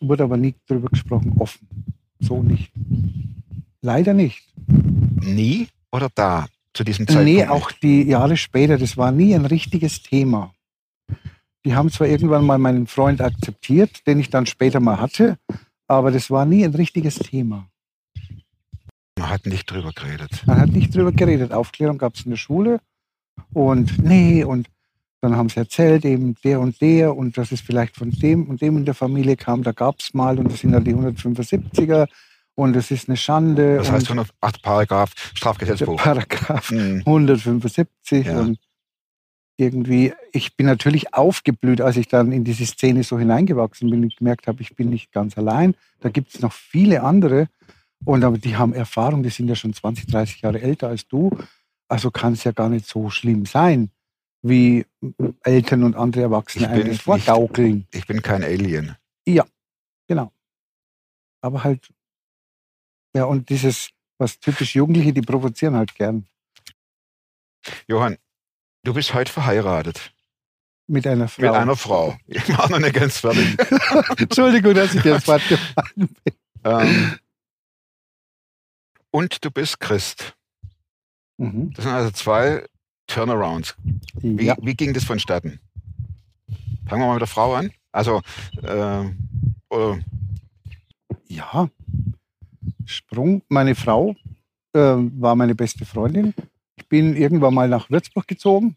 Wurde 0.00 0.24
aber 0.24 0.36
nie 0.36 0.54
drüber 0.66 0.88
gesprochen, 0.88 1.34
offen. 1.38 1.68
So 2.20 2.42
nicht. 2.42 2.72
Leider 3.80 4.14
nicht. 4.14 4.42
Nie 4.66 5.68
oder 5.92 6.08
da 6.14 6.46
zu 6.74 6.84
diesem 6.84 7.06
Zeitpunkt? 7.06 7.30
Nee, 7.30 7.46
auch 7.46 7.72
die 7.72 8.02
Jahre 8.02 8.36
später, 8.36 8.76
das 8.76 8.96
war 8.96 9.12
nie 9.12 9.34
ein 9.34 9.46
richtiges 9.46 10.02
Thema. 10.02 10.52
Die 11.64 11.74
haben 11.74 11.90
zwar 11.90 12.08
irgendwann 12.08 12.44
mal 12.44 12.58
meinen 12.58 12.86
Freund 12.86 13.22
akzeptiert, 13.22 14.06
den 14.06 14.20
ich 14.20 14.28
dann 14.28 14.44
später 14.44 14.80
mal 14.80 15.00
hatte, 15.00 15.38
aber 15.86 16.10
das 16.10 16.30
war 16.30 16.44
nie 16.44 16.64
ein 16.64 16.74
richtiges 16.74 17.14
Thema. 17.14 17.66
Man 19.18 19.30
hat 19.30 19.46
nicht 19.46 19.70
drüber 19.70 19.92
geredet. 19.92 20.42
Man 20.46 20.60
hat 20.60 20.70
nicht 20.70 20.94
drüber 20.94 21.12
geredet. 21.12 21.52
Aufklärung 21.52 21.96
gab 21.96 22.14
es 22.16 22.24
in 22.24 22.32
der 22.32 22.36
Schule 22.36 22.80
und 23.52 23.98
nee, 24.02 24.44
und 24.44 24.68
dann 25.20 25.36
haben 25.36 25.48
sie 25.48 25.56
erzählt, 25.56 26.04
eben 26.04 26.34
der 26.44 26.60
und 26.60 26.80
der 26.82 27.16
und 27.16 27.38
dass 27.38 27.50
es 27.50 27.62
vielleicht 27.62 27.96
von 27.96 28.10
dem 28.10 28.46
und 28.50 28.60
dem 28.60 28.76
in 28.76 28.84
der 28.84 28.94
Familie 28.94 29.36
kam, 29.36 29.62
da 29.62 29.72
gab 29.72 30.00
es 30.00 30.12
mal 30.12 30.38
und 30.38 30.52
das 30.52 30.60
sind 30.60 30.72
dann 30.72 30.84
die 30.84 30.94
175er 30.94 32.08
und 32.54 32.76
es 32.76 32.90
ist 32.90 33.08
eine 33.08 33.16
Schande. 33.16 33.76
Das 33.76 33.90
heißt 33.90 34.10
und 34.10 34.18
108 34.18 34.62
Paragraph 34.62 35.12
Strafgesetzbuch. 35.34 35.96
Paragraph 35.96 36.70
Hm. 36.70 37.02
175 37.04 38.26
Ja. 38.26 38.40
und 38.40 38.58
irgendwie, 39.56 40.12
ich 40.32 40.56
bin 40.56 40.66
natürlich 40.66 41.14
aufgeblüht, 41.14 41.80
als 41.80 41.96
ich 41.96 42.08
dann 42.08 42.32
in 42.32 42.42
diese 42.42 42.66
Szene 42.66 43.04
so 43.04 43.18
hineingewachsen 43.18 43.88
bin 43.88 44.02
und 44.02 44.16
gemerkt 44.16 44.48
habe, 44.48 44.60
ich 44.62 44.74
bin 44.74 44.90
nicht 44.90 45.12
ganz 45.12 45.38
allein. 45.38 45.76
Da 46.00 46.08
gibt 46.08 46.34
es 46.34 46.40
noch 46.40 46.52
viele 46.52 47.02
andere 47.04 47.48
und 48.04 48.24
aber 48.24 48.38
die 48.38 48.56
haben 48.56 48.74
Erfahrung, 48.74 49.22
die 49.22 49.30
sind 49.30 49.48
ja 49.48 49.54
schon 49.54 49.72
20, 49.72 50.06
30 50.06 50.40
Jahre 50.42 50.60
älter 50.60 50.88
als 50.88 51.06
du. 51.06 51.30
Also 51.88 52.10
kann 52.10 52.32
es 52.32 52.42
ja 52.44 52.50
gar 52.52 52.68
nicht 52.68 52.86
so 52.86 53.10
schlimm 53.10 53.46
sein, 53.46 53.90
wie 54.42 54.86
Eltern 55.42 55.84
und 55.84 55.94
andere 55.94 56.22
Erwachsene 56.22 56.68
einem 56.68 56.88
das 56.88 56.98
vorgaukeln. 57.00 57.86
Ich 57.92 58.06
bin 58.06 58.22
kein 58.22 58.42
Alien. 58.42 58.96
Genau. 60.06 60.32
Aber 61.40 61.64
halt, 61.64 61.88
ja, 63.14 63.24
und 63.24 63.48
dieses, 63.48 63.90
was 64.18 64.38
typisch 64.40 64.74
Jugendliche, 64.74 65.12
die 65.12 65.22
provozieren 65.22 65.76
halt 65.76 65.94
gern 65.94 66.26
Johann, 67.88 68.18
du 68.82 68.92
bist 68.92 69.14
heute 69.14 69.32
verheiratet 69.32 70.12
mit 70.86 71.06
einer 71.06 71.28
Frau. 71.28 71.42
mit 71.42 71.50
einer 71.52 71.76
Frau. 71.76 72.16
Ich 72.26 72.46
war 72.58 72.68
noch 72.70 72.78
nicht 72.78 72.94
ganz 72.94 73.18
fertig. 73.18 73.56
Entschuldigung, 74.18 74.74
dass 74.74 74.94
ich 74.94 75.00
dir 75.02 75.14
das 75.14 75.26
Wort 75.26 75.42
gefallen 75.48 75.94
bin. 75.96 76.34
ähm, 76.64 77.18
und 79.10 79.44
du 79.44 79.50
bist 79.50 79.80
Christ. 79.80 80.34
Mhm. 81.38 81.72
Das 81.74 81.84
sind 81.84 81.94
also 81.94 82.10
zwei 82.10 82.66
Turnarounds. 83.06 83.74
Wie, 84.14 84.44
Ja. 84.44 84.56
wie 84.60 84.74
ging 84.74 84.92
das 84.92 85.04
vonstatten? 85.04 85.60
Fangen 86.86 87.00
wir 87.02 87.06
mal 87.06 87.14
mit 87.14 87.22
der 87.22 87.28
Frau 87.28 87.54
an. 87.54 87.72
Also, 87.92 88.20
äh, 88.62 89.04
oder, 89.70 90.00
ja, 91.28 91.70
Sprung. 92.86 93.42
Meine 93.48 93.74
Frau 93.74 94.14
äh, 94.72 94.78
war 94.78 95.34
meine 95.36 95.54
beste 95.54 95.84
Freundin. 95.84 96.34
Ich 96.76 96.88
bin 96.88 97.16
irgendwann 97.16 97.54
mal 97.54 97.68
nach 97.68 97.90
Würzburg 97.90 98.26
gezogen, 98.26 98.76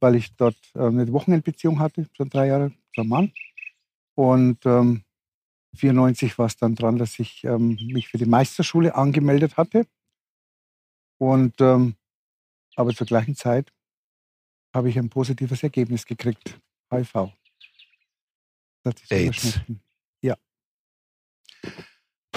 weil 0.00 0.16
ich 0.16 0.34
dort 0.36 0.56
äh, 0.74 0.80
eine 0.80 1.10
Wochenendbeziehung 1.12 1.78
hatte, 1.78 2.06
schon 2.16 2.28
drei 2.28 2.48
Jahre 2.48 2.72
zum 2.94 3.08
Mann. 3.08 3.32
Und 4.14 4.64
ähm, 4.66 5.02
94 5.76 6.38
war 6.38 6.46
es 6.46 6.56
dann 6.56 6.74
dran, 6.74 6.98
dass 6.98 7.18
ich 7.18 7.44
ähm, 7.44 7.78
mich 7.92 8.08
für 8.08 8.18
die 8.18 8.26
Meisterschule 8.26 8.94
angemeldet 8.94 9.56
hatte. 9.56 9.86
Und 11.18 11.60
ähm, 11.60 11.94
aber 12.76 12.94
zur 12.94 13.06
gleichen 13.06 13.36
Zeit 13.36 13.72
habe 14.74 14.88
ich 14.88 14.98
ein 14.98 15.08
positives 15.08 15.62
Ergebnis 15.62 16.04
gekriegt. 16.06 16.60
HIV. 16.90 17.32
AIDS. 19.10 19.60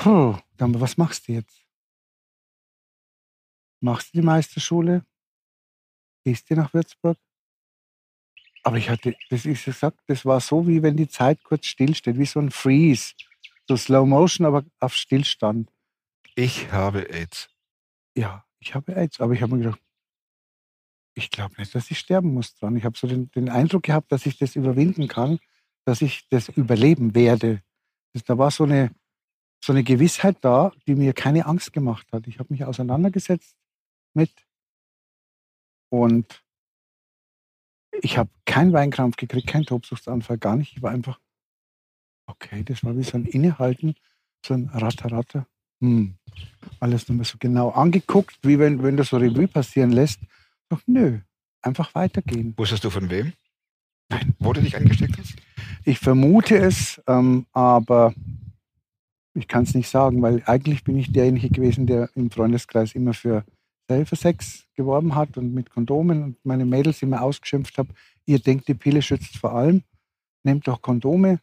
Puh, 0.08 0.39
dann, 0.56 0.80
was 0.80 0.98
machst 0.98 1.28
du 1.28 1.34
jetzt? 1.34 1.62
Machst 3.82 4.13
du 4.13 4.20
die 4.20 4.26
Meisterschule? 4.26 5.06
Gehst 6.24 6.50
du 6.50 6.56
nach 6.56 6.74
Würzburg? 6.74 7.17
Aber 8.63 8.78
ich 8.78 8.89
hatte, 8.89 9.15
das 9.30 9.46
ist 9.46 9.65
gesagt, 9.65 10.00
das 10.08 10.26
war 10.26 10.39
so, 10.39 10.67
wie 10.67 10.82
wenn 10.82 10.98
die 10.98 11.08
Zeit 11.08 11.43
kurz 11.43 11.67
stillsteht, 11.67 12.17
wie 12.17 12.26
so 12.26 12.39
ein 12.39 12.52
Freeze. 12.52 13.13
So 13.67 13.76
Slow 13.76 14.06
Motion, 14.06 14.46
aber 14.46 14.65
auf 14.80 14.93
Stillstand. 14.93 15.72
Ich 16.36 16.72
habe 16.72 17.10
AIDS. 17.10 17.50
Ja, 18.15 18.46
ich 18.60 18.76
habe 18.76 18.96
AIDS, 18.96 19.20
aber 19.20 19.34
ich 19.34 19.41
habe 19.41 19.56
mir 19.56 19.63
gedacht, 19.63 19.82
ich 21.15 21.32
glaube 21.32 21.56
nicht, 21.58 21.74
dass 21.76 21.91
ich 21.91 22.00
sterben 22.00 22.34
muss 22.34 22.56
dran. 22.56 22.76
Ich 22.78 22.86
habe 22.86 22.98
so 22.98 23.08
den, 23.08 23.30
den 23.32 23.50
Eindruck 23.50 23.84
gehabt, 23.84 24.12
dass 24.12 24.26
ich 24.26 24.38
das 24.38 24.56
überwinden 24.56 25.08
kann, 25.08 25.39
dass 25.86 26.02
ich 26.02 26.28
das 26.30 26.50
überleben 26.50 27.13
werde. 27.15 27.62
Das, 28.13 28.24
da 28.24 28.38
war 28.38 28.52
so 28.52 28.63
eine, 28.63 28.96
so 29.63 29.74
eine 29.74 29.84
Gewissheit 29.84 30.38
da, 30.41 30.72
die 30.88 30.96
mir 30.96 31.13
keine 31.13 31.46
Angst 31.46 31.74
gemacht 31.74 32.08
hat. 32.12 32.28
Ich 32.28 32.39
habe 32.39 32.54
mich 32.54 32.63
auseinandergesetzt 32.63 33.56
mit 34.13 34.32
und 35.89 36.43
ich 38.02 38.17
habe 38.17 38.30
keinen 38.46 38.74
Weinkrampf 38.74 39.17
gekriegt, 39.17 39.48
keinen 39.48 39.65
Tobsuchtsanfall, 39.65 40.38
gar 40.38 40.56
nicht. 40.56 40.76
Ich 40.76 40.82
war 40.82 40.91
einfach, 40.91 41.20
okay, 42.28 42.63
das 42.63 42.84
war 42.84 42.96
wie 42.96 43.04
so 43.04 43.17
ein 43.17 43.26
Innehalten, 43.26 43.96
so 44.46 44.54
ein 44.54 44.70
Ratter, 44.74 45.12
Ratter. 45.12 45.48
Hm. 45.82 46.15
Alles 46.80 47.08
nochmal 47.08 47.26
so 47.26 47.38
genau 47.39 47.70
angeguckt, 47.70 48.38
wie 48.43 48.60
wenn, 48.60 48.84
wenn 48.84 48.98
du 48.98 49.04
so 49.04 49.17
Revue 49.17 49.48
passieren 49.48 49.91
lässt. 49.91 50.20
Doch 50.70 50.82
nö, 50.86 51.20
einfach 51.62 51.93
weitergehen. 51.96 52.54
Wusstest 52.58 52.84
du 52.84 52.89
von 52.89 53.10
wem? 53.10 53.34
Nein. 54.10 54.36
Wo 54.39 54.54
du 54.54 54.62
dich 54.62 54.76
angesteckt 54.76 55.17
hast? 55.17 55.36
Ich 55.84 56.00
vermute 56.00 56.58
es, 56.58 57.02
ähm, 57.08 57.46
aber 57.52 58.13
ich 59.38 59.47
kann 59.47 59.63
es 59.63 59.76
nicht 59.76 59.89
sagen, 59.89 60.21
weil 60.21 60.41
eigentlich 60.45 60.84
bin 60.84 60.97
ich 60.97 61.12
derjenige 61.12 61.50
gewesen, 61.50 61.86
der 61.86 62.10
im 62.15 62.32
Freundeskreis 62.32 62.93
immer 62.95 63.13
für 63.13 63.45
Sex 63.89 64.65
geworben 64.76 65.15
hat 65.15 65.38
und 65.38 65.54
mit 65.54 65.69
Kondomen 65.69 66.23
und 66.23 66.45
meine 66.45 66.65
Mädels 66.65 67.02
immer 67.02 67.21
ausgeschimpft 67.21 67.78
habe, 67.78 67.93
ihr 68.26 68.39
denkt, 68.39 68.67
die 68.67 68.73
Pille 68.73 69.02
schützt 69.02 69.38
vor 69.38 69.54
allem, 69.54 69.84
nehmt 70.43 70.67
doch 70.67 70.82
Kondome. 70.82 71.39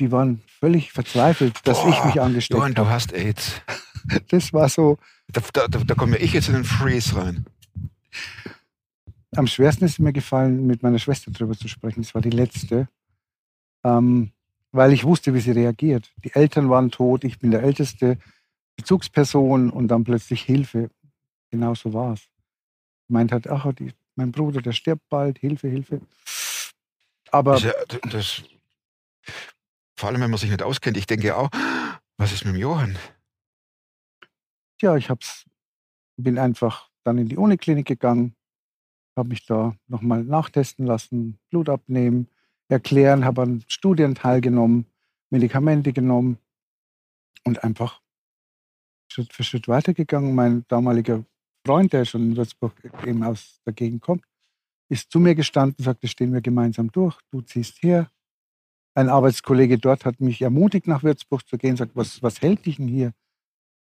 Die 0.00 0.10
waren 0.10 0.42
völlig 0.46 0.92
verzweifelt, 0.92 1.60
dass 1.64 1.80
Boah, 1.82 1.90
ich 1.90 2.04
mich 2.04 2.20
angesteckt 2.20 2.58
Johann, 2.58 2.74
du 2.74 2.82
habe. 2.82 2.90
hast 2.90 3.12
AIDS. 3.12 3.60
Das 4.28 4.52
war 4.52 4.68
so, 4.68 4.98
Da, 5.32 5.42
da, 5.52 5.66
da, 5.66 5.94
komme 5.96 6.16
ich 6.18 6.32
jetzt 6.32 6.46
in 6.48 6.54
den 6.54 6.64
Freeze 6.64 7.16
rein. 7.16 7.44
am 9.34 9.48
schwersten 9.48 9.84
ist 9.84 9.98
mir 9.98 10.12
gefallen, 10.12 10.64
mit 10.66 10.84
meiner 10.84 11.00
Schwester 11.00 11.32
darüber 11.32 11.56
zu 11.58 11.66
sprechen. 11.66 12.02
Das 12.02 12.14
war 12.14 12.22
die 12.22 12.30
letzte, 12.30 12.88
ähm, 13.84 14.30
weil 14.76 14.92
ich 14.92 15.04
wusste, 15.04 15.34
wie 15.34 15.40
sie 15.40 15.52
reagiert. 15.52 16.12
Die 16.24 16.34
Eltern 16.34 16.68
waren 16.70 16.90
tot, 16.90 17.24
ich 17.24 17.38
bin 17.38 17.50
der 17.50 17.62
älteste 17.62 18.18
Bezugsperson 18.76 19.70
und 19.70 19.88
dann 19.88 20.04
plötzlich 20.04 20.42
Hilfe. 20.42 20.90
Genau 21.50 21.74
so 21.74 21.92
war 21.92 22.12
es. 22.12 22.28
Meint 23.08 23.32
hat, 23.32 23.48
ach, 23.48 23.72
die, 23.72 23.92
mein 24.16 24.32
Bruder, 24.32 24.60
der 24.60 24.72
stirbt 24.72 25.08
bald, 25.08 25.38
Hilfe, 25.38 25.68
Hilfe. 25.68 26.00
Aber 27.30 27.58
ja- 27.58 27.72
das, 28.10 28.42
vor 29.98 30.08
allem, 30.08 30.20
wenn 30.20 30.30
man 30.30 30.38
sich 30.38 30.50
nicht 30.50 30.62
auskennt. 30.62 30.96
Ich 30.96 31.06
denke 31.06 31.36
auch, 31.36 31.48
was 32.18 32.32
ist 32.32 32.44
mit 32.44 32.54
dem 32.54 32.60
Johann? 32.60 32.98
ja, 34.82 34.94
ich 34.96 35.08
hab's, 35.08 35.46
bin 36.18 36.38
einfach 36.38 36.90
dann 37.02 37.16
in 37.16 37.28
die 37.28 37.38
Uniklinik 37.38 37.86
gegangen, 37.86 38.36
habe 39.16 39.30
mich 39.30 39.46
da 39.46 39.74
nochmal 39.86 40.22
nachtesten 40.22 40.84
lassen, 40.86 41.38
Blut 41.50 41.70
abnehmen, 41.70 42.28
erklären, 42.68 43.24
habe 43.24 43.42
an 43.42 43.64
Studien 43.68 44.14
teilgenommen, 44.14 44.86
Medikamente 45.30 45.92
genommen 45.92 46.38
und 47.44 47.62
einfach 47.64 48.00
Schritt 49.10 49.32
für 49.32 49.44
Schritt 49.44 49.68
weitergegangen. 49.68 50.34
Mein 50.34 50.64
damaliger 50.68 51.24
Freund, 51.64 51.92
der 51.92 52.04
schon 52.04 52.30
in 52.30 52.36
Würzburg 52.36 52.74
eben 53.04 53.22
aus 53.22 53.60
der 53.64 53.72
Gegend 53.72 54.02
kommt, 54.02 54.24
ist 54.88 55.10
zu 55.10 55.18
mir 55.18 55.34
gestanden, 55.34 55.84
sagte, 55.84 56.08
stehen 56.08 56.32
wir 56.32 56.40
gemeinsam 56.40 56.90
durch, 56.92 57.18
du 57.30 57.40
ziehst 57.40 57.82
her. 57.82 58.10
Ein 58.94 59.08
Arbeitskollege 59.08 59.78
dort 59.78 60.04
hat 60.04 60.20
mich 60.20 60.40
ermutigt, 60.40 60.86
nach 60.86 61.02
Würzburg 61.02 61.46
zu 61.46 61.58
gehen, 61.58 61.76
sagt, 61.76 61.94
was, 61.94 62.22
was 62.22 62.40
hält 62.40 62.64
dich 62.64 62.76
denn 62.76 62.88
hier? 62.88 63.12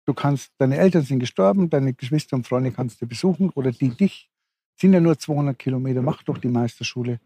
Du 0.06 0.12
kannst, 0.12 0.52
deine 0.58 0.76
Eltern 0.76 1.02
sind 1.02 1.20
gestorben, 1.20 1.70
deine 1.70 1.94
Geschwister 1.94 2.36
und 2.36 2.46
Freunde 2.46 2.72
kannst 2.72 3.00
du 3.00 3.06
besuchen 3.06 3.50
oder 3.50 3.70
die 3.70 3.90
dich. 3.90 4.30
Sind 4.76 4.92
ja 4.92 5.00
nur 5.00 5.18
200 5.18 5.58
Kilometer, 5.58 6.02
mach 6.02 6.22
doch 6.24 6.38
die 6.38 6.48
Meisterschule. 6.48 7.20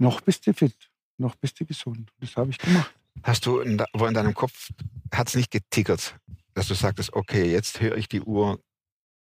Noch 0.00 0.22
bist 0.22 0.46
du 0.46 0.54
fit, 0.54 0.90
noch 1.18 1.36
bist 1.36 1.60
du 1.60 1.66
gesund. 1.66 2.10
Das 2.20 2.34
habe 2.36 2.50
ich 2.50 2.58
gemacht. 2.58 2.94
Hast 3.22 3.44
du 3.44 3.60
in, 3.60 3.82
wo 3.92 4.06
in 4.06 4.14
deinem 4.14 4.32
Kopf, 4.32 4.70
hat 5.12 5.28
es 5.28 5.34
nicht 5.34 5.50
getickert, 5.50 6.18
dass 6.54 6.68
du 6.68 6.74
sagtest, 6.74 7.12
okay, 7.12 7.52
jetzt 7.52 7.82
höre 7.82 7.98
ich 7.98 8.08
die 8.08 8.22
Uhr 8.22 8.62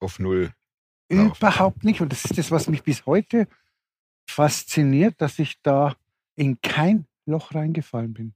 auf 0.00 0.18
Null. 0.18 0.52
Überhaupt 1.08 1.82
nicht. 1.82 2.02
Und 2.02 2.12
das 2.12 2.26
ist 2.26 2.36
das, 2.36 2.50
was 2.50 2.68
mich 2.68 2.82
bis 2.82 3.06
heute 3.06 3.48
fasziniert, 4.28 5.14
dass 5.22 5.38
ich 5.38 5.62
da 5.62 5.96
in 6.36 6.60
kein 6.60 7.06
Loch 7.24 7.54
reingefallen 7.54 8.12
bin. 8.12 8.34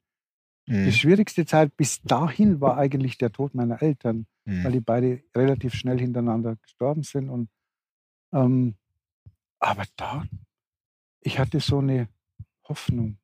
Hm, 0.66 0.86
Die 0.86 0.92
schwierigste 0.92 1.44
Zeit 1.44 1.76
bis 1.76 2.00
dahin 2.00 2.62
war 2.62 2.78
eigentlich 2.78 3.18
der 3.18 3.32
Tod 3.32 3.54
meiner 3.54 3.82
Eltern, 3.82 4.26
weil 4.46 4.64
hm. 4.64 4.72
die 4.72 4.80
beide 4.80 5.22
relativ 5.36 5.74
schnell 5.74 5.98
hintereinander 5.98 6.56
gestorben 6.56 7.02
sind. 7.02 7.28
Und, 7.28 7.50
ähm, 8.32 8.76
aber 9.58 9.84
da, 9.96 10.26
ich 11.20 11.38
hatte 11.38 11.60
so 11.60 11.80
eine 11.80 12.08
Hoffnung. 12.68 13.18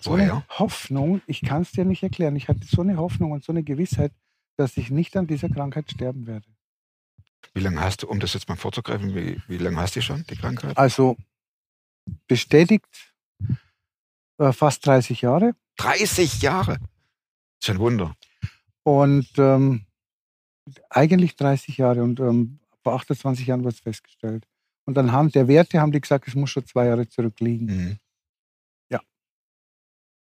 So 0.00 0.14
eine 0.14 0.22
Woher? 0.24 0.44
Hoffnung, 0.48 1.22
ich 1.26 1.42
kann 1.42 1.62
es 1.62 1.72
dir 1.72 1.84
nicht 1.84 2.02
erklären. 2.02 2.36
Ich 2.36 2.48
hatte 2.48 2.66
so 2.66 2.82
eine 2.82 2.96
Hoffnung 2.96 3.32
und 3.32 3.44
so 3.44 3.52
eine 3.52 3.62
Gewissheit, 3.62 4.12
dass 4.56 4.76
ich 4.76 4.90
nicht 4.90 5.16
an 5.16 5.26
dieser 5.26 5.48
Krankheit 5.48 5.90
sterben 5.90 6.26
werde. 6.26 6.46
Wie 7.54 7.60
lange 7.60 7.80
hast 7.80 8.02
du, 8.02 8.08
um 8.08 8.20
das 8.20 8.34
jetzt 8.34 8.48
mal 8.48 8.56
vorzugreifen, 8.56 9.14
wie, 9.14 9.40
wie 9.46 9.58
lange 9.58 9.76
hast 9.76 9.96
du 9.96 10.02
schon, 10.02 10.24
die 10.28 10.36
Krankheit? 10.36 10.76
Also 10.76 11.16
bestätigt 12.26 13.14
äh, 14.38 14.52
fast 14.52 14.86
30 14.86 15.22
Jahre. 15.22 15.54
30 15.76 16.42
Jahre. 16.42 16.78
Ist 17.60 17.70
ein 17.70 17.78
Wunder. 17.78 18.16
Und 18.82 19.28
ähm, 19.38 19.86
eigentlich 20.90 21.36
30 21.36 21.76
Jahre 21.76 22.02
und 22.02 22.20
ähm, 22.20 22.58
vor 22.82 22.94
28 22.94 23.46
Jahren 23.46 23.62
wurde 23.62 23.74
es 23.74 23.80
festgestellt. 23.80 24.46
Und 24.84 24.98
anhand 24.98 25.34
der 25.34 25.46
Werte 25.46 25.80
haben 25.80 25.92
die 25.92 26.00
gesagt, 26.00 26.26
es 26.26 26.34
muss 26.34 26.50
schon 26.50 26.66
zwei 26.66 26.86
Jahre 26.86 27.08
zurückliegen. 27.08 27.68
Hm. 27.68 27.98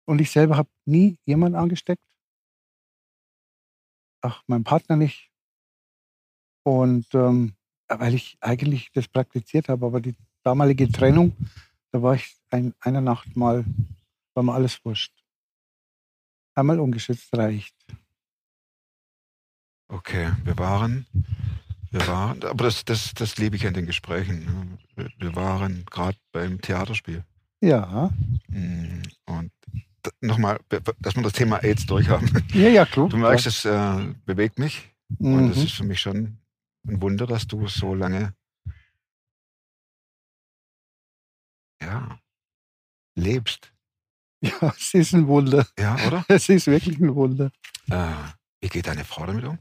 Und 0.06 0.20
ich 0.20 0.30
selber 0.30 0.56
habe 0.56 0.68
nie 0.84 1.18
jemanden 1.24 1.56
angesteckt. 1.56 2.02
Ach, 4.20 4.42
mein 4.46 4.64
Partner 4.64 4.96
nicht. 4.96 5.30
Und 6.62 7.06
ähm, 7.14 7.54
weil 7.88 8.14
ich 8.14 8.36
eigentlich 8.40 8.90
das 8.92 9.08
praktiziert 9.08 9.68
habe, 9.68 9.86
aber 9.86 10.00
die 10.00 10.14
damalige 10.42 10.90
Trennung, 10.90 11.36
da 11.92 12.02
war 12.02 12.14
ich 12.14 12.36
ein, 12.50 12.74
eine 12.80 13.02
Nacht 13.02 13.36
mal, 13.36 13.64
war 14.34 14.42
mir 14.42 14.54
alles 14.54 14.84
wurscht. 14.84 15.12
Einmal 16.54 16.80
ungeschützt 16.80 17.36
reicht. 17.36 17.74
Okay, 19.88 20.32
wir 20.44 20.56
waren, 20.58 21.06
wir 21.90 22.06
waren, 22.06 22.42
aber 22.44 22.64
das, 22.64 22.84
das, 22.84 23.12
das 23.14 23.36
liebe 23.36 23.56
ich 23.56 23.66
an 23.66 23.74
den 23.74 23.86
Gesprächen. 23.86 24.44
ne? 24.96 25.10
Wir, 25.18 25.36
waren 25.36 25.84
gerade 25.86 26.18
beim 26.32 26.60
Theaterspiel. 26.60 27.24
Ja, 27.60 28.10
Hm, 28.50 29.02
Und 29.26 29.52
nochmal, 30.20 30.58
dass 31.00 31.16
wir 31.16 31.22
das 31.22 31.32
Thema 31.32 31.56
AIDS 31.62 31.86
durchhaben. 31.86 32.28
ja, 32.54 32.68
ja, 32.68 32.84
klar. 32.86 33.08
Du 33.08 33.16
merkst, 33.16 33.46
es 33.46 33.64
äh, 33.64 34.14
bewegt 34.26 34.58
mich. 34.58 34.90
Und 35.18 35.50
es 35.50 35.58
Mhm. 35.58 35.62
ist 35.64 35.72
für 35.74 35.84
mich 35.84 36.00
schon 36.00 36.38
ein 36.86 37.00
Wunder, 37.00 37.26
dass 37.26 37.46
du 37.46 37.66
so 37.68 37.94
lange 37.94 38.34
ja, 41.82 42.18
lebst. 43.16 43.70
Ja, 44.44 44.74
es 44.76 44.92
ist 44.92 45.14
ein 45.14 45.26
Wunder. 45.26 45.66
Ja, 45.78 45.96
oder? 46.06 46.22
Es 46.28 46.48
ist 46.50 46.66
wirklich 46.66 46.98
ein 46.98 47.14
Wunder. 47.14 47.50
äh, 47.90 48.12
wie 48.60 48.68
geht 48.68 48.86
deine 48.86 49.04
Frau 49.04 49.24
damit 49.24 49.44
um? 49.44 49.58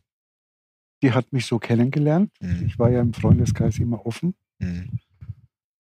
Die 1.01 1.13
hat 1.13 1.31
mich 1.31 1.45
so 1.45 1.57
kennengelernt. 1.57 2.31
Hm, 2.41 2.65
Ich 2.67 2.77
war 2.77 2.89
ja 2.89 2.99
im 3.01 3.13
Freundeskreis 3.13 3.77
immer 3.79 4.05
offen. 4.05 4.35
hm, 4.59 4.99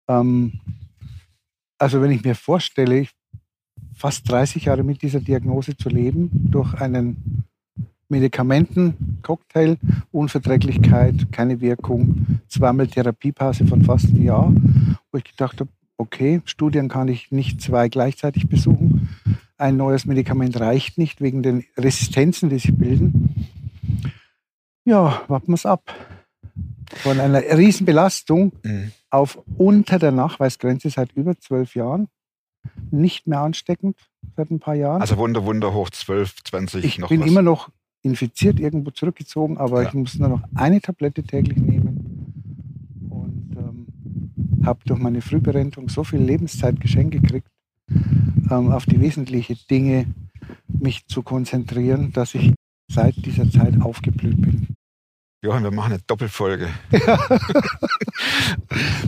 Ähm, 0.10 0.60
also 1.78 2.02
wenn 2.02 2.12
ich 2.12 2.24
mir 2.24 2.36
vorstelle, 2.36 3.00
ich 3.00 3.12
fast 4.00 4.32
30 4.32 4.66
Jahre 4.66 4.84
mit 4.84 5.02
dieser 5.02 5.20
Diagnose 5.20 5.76
zu 5.76 5.90
leben, 5.90 6.30
durch 6.32 6.74
einen 6.76 7.44
Medikamentencocktail, 8.08 9.78
Unverträglichkeit, 10.12 11.32
keine 11.34 11.60
Wirkung, 11.60 12.40
zweimal 12.48 12.88
Therapiepause 12.88 13.68
von 13.68 13.84
fast 13.84 14.06
einem 14.06 14.24
Jahr, 14.24 14.54
wo 15.12 15.18
ich 15.18 15.26
gedacht 15.26 15.60
habe, 15.60 15.70
okay, 15.98 16.42
Studien 16.46 16.88
kann 16.88 17.10
ich 17.10 17.32
nicht 17.32 17.62
zwei 17.62 17.90
gleichzeitig 17.90 18.48
besuchen. 18.48 19.10
Ein 19.58 19.76
neues 19.76 20.06
Medikament 20.06 20.58
reicht 20.58 20.98
nicht 20.98 21.20
wegen 21.20 21.44
den 21.44 21.66
Resistenzen, 21.78 22.50
die 22.50 22.60
sich 22.60 22.74
bilden. 22.74 23.50
Ja, 24.86 25.22
warten 25.28 25.48
wir 25.48 25.56
es 25.56 25.66
ab. 25.66 25.94
Von 27.04 27.20
einer 27.20 27.42
Riesenbelastung 27.42 28.54
hm. 28.64 28.92
auf 29.10 29.44
unter 29.58 30.00
der 30.00 30.12
Nachweisgrenze 30.12 30.90
seit 30.90 31.12
über 31.12 31.38
zwölf 31.38 31.76
Jahren. 31.76 32.08
Nicht 32.92 33.28
mehr 33.28 33.40
ansteckend 33.42 33.98
seit 34.36 34.52
ein 34.52 34.60
paar 34.60 34.76
Jahren. 34.76 35.02
Also 35.02 35.18
Wunder, 35.18 35.46
Wunder 35.46 35.74
hoch 35.74 35.90
12, 35.90 36.44
20, 36.44 36.84
ich 36.86 37.00
noch 37.00 37.10
bin 37.10 37.22
was. 37.22 37.28
immer 37.28 37.42
noch 37.42 37.70
infiziert, 38.02 38.60
irgendwo 38.60 38.92
zurückgezogen, 38.92 39.58
aber 39.58 39.84
Ja. 39.84 39.90
ich 39.90 39.94
muss 39.94 40.18
nur 40.18 40.30
noch 40.30 40.44
eine 40.56 40.80
Tablette 40.82 41.24
täglich 41.24 41.58
nehmen. 41.58 43.04
Und 43.10 43.56
ähm, 43.58 44.66
habe 44.66 44.80
durch 44.86 45.00
meine 45.00 45.22
Frühberentung 45.22 45.90
so 45.90 46.04
viel 46.04 46.20
Lebenszeit 46.22 46.80
geschenkt 46.80 47.12
gekriegt, 47.12 47.48
ähm, 48.50 48.72
auf 48.72 48.86
die 48.86 49.00
wesentlichen 49.02 49.58
Dinge 49.70 50.06
mich 50.68 51.06
zu 51.08 51.24
konzentrieren, 51.24 52.12
dass 52.14 52.36
ich 52.36 52.54
seit 52.90 53.16
dieser 53.26 53.50
Zeit 53.52 53.82
aufgeblüht 53.82 54.42
bin. 54.42 54.68
Johann, 55.42 55.64
wir 55.64 55.72
machen 55.72 55.94
eine 55.94 56.02
Doppelfolge. 56.06 56.70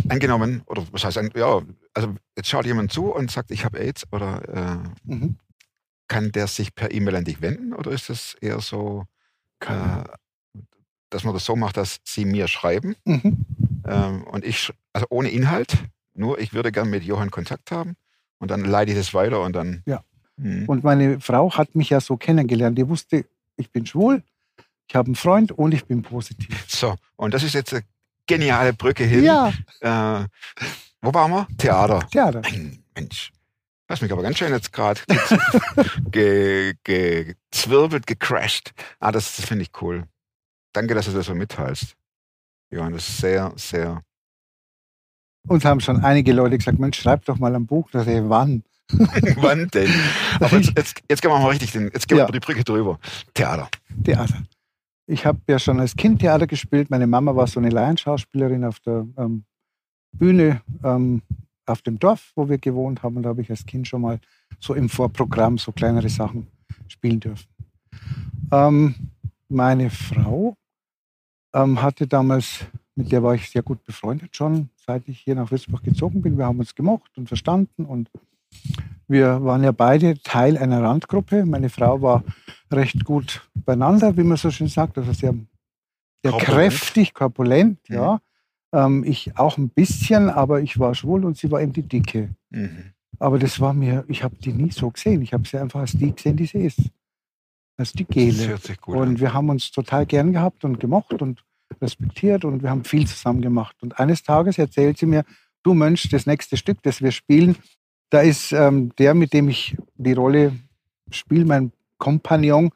Angenommen, 0.09 0.63
oder 0.65 0.83
was 0.91 1.03
heißt, 1.03 1.19
ja, 1.35 1.61
also 1.93 2.15
jetzt 2.37 2.49
schaut 2.49 2.65
jemand 2.65 2.91
zu 2.91 3.13
und 3.13 3.29
sagt, 3.29 3.51
ich 3.51 3.65
habe 3.65 3.79
AIDS, 3.79 4.05
oder 4.11 4.41
äh, 5.05 5.11
Mhm. 5.13 5.37
kann 6.07 6.31
der 6.31 6.47
sich 6.47 6.73
per 6.73 6.91
E-Mail 6.91 7.17
an 7.17 7.25
dich 7.25 7.41
wenden, 7.41 7.73
oder 7.73 7.91
ist 7.91 8.09
das 8.09 8.35
eher 8.39 8.61
so, 8.61 9.05
äh, 9.65 10.03
dass 11.09 11.23
man 11.25 11.33
das 11.33 11.43
so 11.45 11.55
macht, 11.57 11.75
dass 11.77 11.99
sie 12.05 12.23
mir 12.25 12.47
schreiben 12.47 12.95
Mhm. 13.05 13.45
ähm, 13.85 14.23
und 14.23 14.45
ich, 14.45 14.71
also 14.93 15.07
ohne 15.09 15.29
Inhalt, 15.29 15.77
nur 16.13 16.39
ich 16.39 16.53
würde 16.53 16.71
gern 16.71 16.89
mit 16.89 17.03
Johann 17.03 17.29
Kontakt 17.31 17.71
haben 17.71 17.95
und 18.39 18.51
dann 18.51 18.63
leite 18.63 18.91
ich 18.91 18.97
das 18.97 19.13
weiter 19.13 19.41
und 19.41 19.53
dann. 19.53 19.81
Ja. 19.85 20.03
Hm. 20.37 20.63
Und 20.67 20.83
meine 20.83 21.19
Frau 21.19 21.51
hat 21.53 21.75
mich 21.75 21.89
ja 21.89 21.99
so 21.99 22.17
kennengelernt. 22.17 22.77
Die 22.77 22.87
wusste, 22.87 23.25
ich 23.57 23.69
bin 23.71 23.85
schwul, 23.85 24.23
ich 24.91 24.95
habe 24.97 25.06
einen 25.06 25.15
Freund 25.15 25.54
und 25.54 25.73
ich 25.73 25.86
bin 25.86 26.01
positiv. 26.01 26.65
So, 26.67 26.95
und 27.15 27.34
das 27.34 27.43
ist 27.43 27.54
jetzt 27.54 27.73
eine 27.73 27.84
geniale 28.27 28.73
Brücke 28.73 29.06
hin. 29.06 29.23
Ja, 29.23 29.54
Äh, 29.80 30.25
wo 31.01 31.13
waren 31.13 31.32
wir? 31.32 31.47
Theater. 31.58 32.06
Theater. 32.12 32.41
Mensch. 32.93 33.32
Hast 33.88 34.01
mich 34.01 34.12
aber 34.12 34.21
ganz 34.21 34.38
schön 34.38 34.51
jetzt 34.51 34.73
gerade 34.73 34.99
ge, 36.12 36.73
ge, 36.84 37.36
gezwirbelt, 37.51 38.06
gecrashed. 38.06 38.73
Ah, 38.99 39.13
das, 39.13 39.38
das 39.38 39.45
finde 39.45 39.63
ich 39.63 39.71
cool. 39.82 40.04
Danke, 40.73 40.93
dass 40.93 41.06
du 41.06 41.13
das 41.13 41.25
so 41.25 41.36
mitteilst. 41.36 41.95
Johann, 42.69 42.91
das 42.91 43.08
ist 43.08 43.17
sehr, 43.19 43.54
sehr. 43.56 44.01
Uns 45.47 45.63
haben 45.63 45.80
schon 45.80 46.04
einige 46.04 46.34
Leute 46.34 46.58
gesagt, 46.58 46.80
Mensch, 46.80 46.99
schreib 46.99 47.23
doch 47.23 47.38
mal 47.39 47.56
ein 47.56 47.65
Buch. 47.65 47.89
Da 47.91 48.04
sag 48.04 48.13
ich, 48.13 48.21
wann? 48.30 48.63
Wann 49.38 49.69
denn? 49.69 49.89
Aber 50.41 50.58
jetzt, 50.58 50.73
jetzt, 50.77 51.01
jetzt 51.10 51.21
gehen 51.21 51.32
wir 51.32 51.39
mal 51.39 51.47
richtig, 51.47 51.71
den, 51.71 51.84
jetzt 51.93 52.10
gehen 52.10 52.17
wir 52.17 52.23
Ja. 52.23 52.27
über 52.27 52.34
die 52.38 52.45
Brücke 52.45 52.65
drüber. 52.65 52.99
Theater. 53.34 53.69
Theater. 54.04 54.43
Ich 55.12 55.26
habe 55.26 55.41
ja 55.50 55.60
schon 55.60 55.82
als 55.82 55.93
Kind 55.97 56.21
Theater 56.21 56.47
gespielt. 56.47 56.89
Meine 56.89 57.06
Mama 57.06 57.36
war 57.36 57.45
so 57.45 57.60
eine 57.60 57.69
Laienschauspielerin 57.69 58.63
auf 58.63 58.80
der 58.80 59.06
ähm, 59.17 59.43
Bühne 60.13 60.62
ähm, 60.86 61.21
auf 61.65 61.82
dem 61.82 62.00
Dorf, 62.00 62.32
wo 62.34 62.47
wir 62.47 62.58
gewohnt 62.58 63.04
haben. 63.04 63.17
Und 63.17 63.24
da 63.24 63.30
habe 63.30 63.41
ich 63.41 63.50
als 63.50 63.65
Kind 63.65 63.89
schon 63.89 64.04
mal 64.04 64.21
so 64.62 64.74
im 64.74 64.88
Vorprogramm 64.88 65.58
so 65.58 65.74
kleinere 65.74 66.08
Sachen 66.08 66.47
spielen 66.88 67.19
dürfen. 67.19 67.45
Ähm, 68.54 68.95
meine 69.50 69.89
Frau 69.89 70.56
ähm, 71.54 71.82
hatte 71.82 72.08
damals, 72.08 72.65
mit 72.95 73.12
der 73.12 73.21
war 73.21 73.36
ich 73.36 73.50
sehr 73.50 73.63
gut 73.63 73.84
befreundet 73.84 74.34
schon, 74.34 74.69
seit 74.78 75.10
ich 75.10 75.19
hier 75.19 75.36
nach 75.36 75.52
Würzburg 75.52 75.84
gezogen 75.84 76.21
bin. 76.21 76.38
Wir 76.38 76.45
haben 76.45 76.60
uns 76.60 76.74
gemocht 76.74 77.12
und 77.17 77.28
verstanden 77.28 77.84
und 77.84 78.10
wir 79.12 79.43
waren 79.43 79.63
ja 79.63 79.71
beide 79.71 80.19
Teil 80.21 80.58
einer 80.58 80.82
Randgruppe. 80.84 81.45
Meine 81.45 81.69
Frau 81.69 82.02
war 82.02 82.24
recht 82.71 83.04
gut 83.06 83.47
beieinander, 83.54 84.15
wie 84.17 84.24
man 84.24 84.38
so 84.38 84.50
schön 84.52 84.67
sagt. 84.67 84.97
Also 84.97 85.12
sehr, 85.13 85.34
sehr 86.24 86.32
Korpulent. 86.32 86.45
kräftig, 86.71 87.13
korpulent, 87.13 87.80
Mhm. 87.89 87.95
ja. 87.95 88.19
Ähm, 88.74 89.04
ich 89.06 89.38
auch 89.38 89.58
ein 89.58 89.69
bisschen, 89.69 90.30
aber 90.30 90.62
ich 90.62 90.80
war 90.80 90.95
schwul 90.95 91.26
und 91.26 91.36
sie 91.38 91.52
war 91.52 91.62
eben 91.62 91.74
die 91.74 91.84
Dicke. 91.84 92.30
Mhm. 92.52 92.93
Aber 93.19 93.38
das 93.38 93.60
war 93.60 93.74
mir, 93.74 94.06
ich 94.08 94.24
habe 94.24 94.36
die 94.38 94.54
nie 94.54 94.71
so 94.71 94.89
gesehen. 94.89 95.21
Ich 95.21 95.34
habe 95.34 95.45
sie 95.47 95.58
einfach 95.58 95.82
als 95.82 95.91
die 95.91 96.13
gesehen, 96.15 96.38
die 96.38 96.45
sie 96.45 96.60
ist. 96.60 96.80
Als 97.78 97.91
die 97.91 98.06
Das 98.06 98.13
Gele. 98.15 98.47
hört 98.47 98.63
sich 98.63 98.80
gut 98.80 98.95
Und 98.95 99.08
an. 99.10 99.19
wir 99.19 99.34
haben 99.34 99.50
uns 99.50 99.71
total 99.71 100.06
gern 100.06 100.32
gehabt 100.32 100.63
und 100.63 100.80
gemocht 100.80 101.21
und 101.21 101.43
respektiert 101.82 102.45
und 102.45 102.63
wir 102.63 102.69
haben 102.69 102.84
viel 102.86 103.06
zusammen 103.08 103.41
gemacht. 103.41 103.76
Und 103.82 104.00
eines 104.00 104.24
Tages 104.24 104.58
erzählt 104.58 104.97
sie 104.97 105.06
mir, 105.06 105.26
du 105.63 105.74
Mensch, 105.74 106.08
das 106.10 106.26
nächste 106.26 106.56
Stück, 106.58 106.82
das 106.84 107.02
wir 107.02 107.12
spielen, 107.12 107.56
da 108.12 108.19
ist 108.21 108.52
ähm, 108.52 108.91
der, 108.97 109.15
mit 109.15 109.34
dem 109.34 109.50
ich 109.50 109.76
die 109.95 110.13
Rolle 110.13 110.54
spiele, 111.10 111.45
mein 111.45 111.71
Kompagnon, 111.97 112.71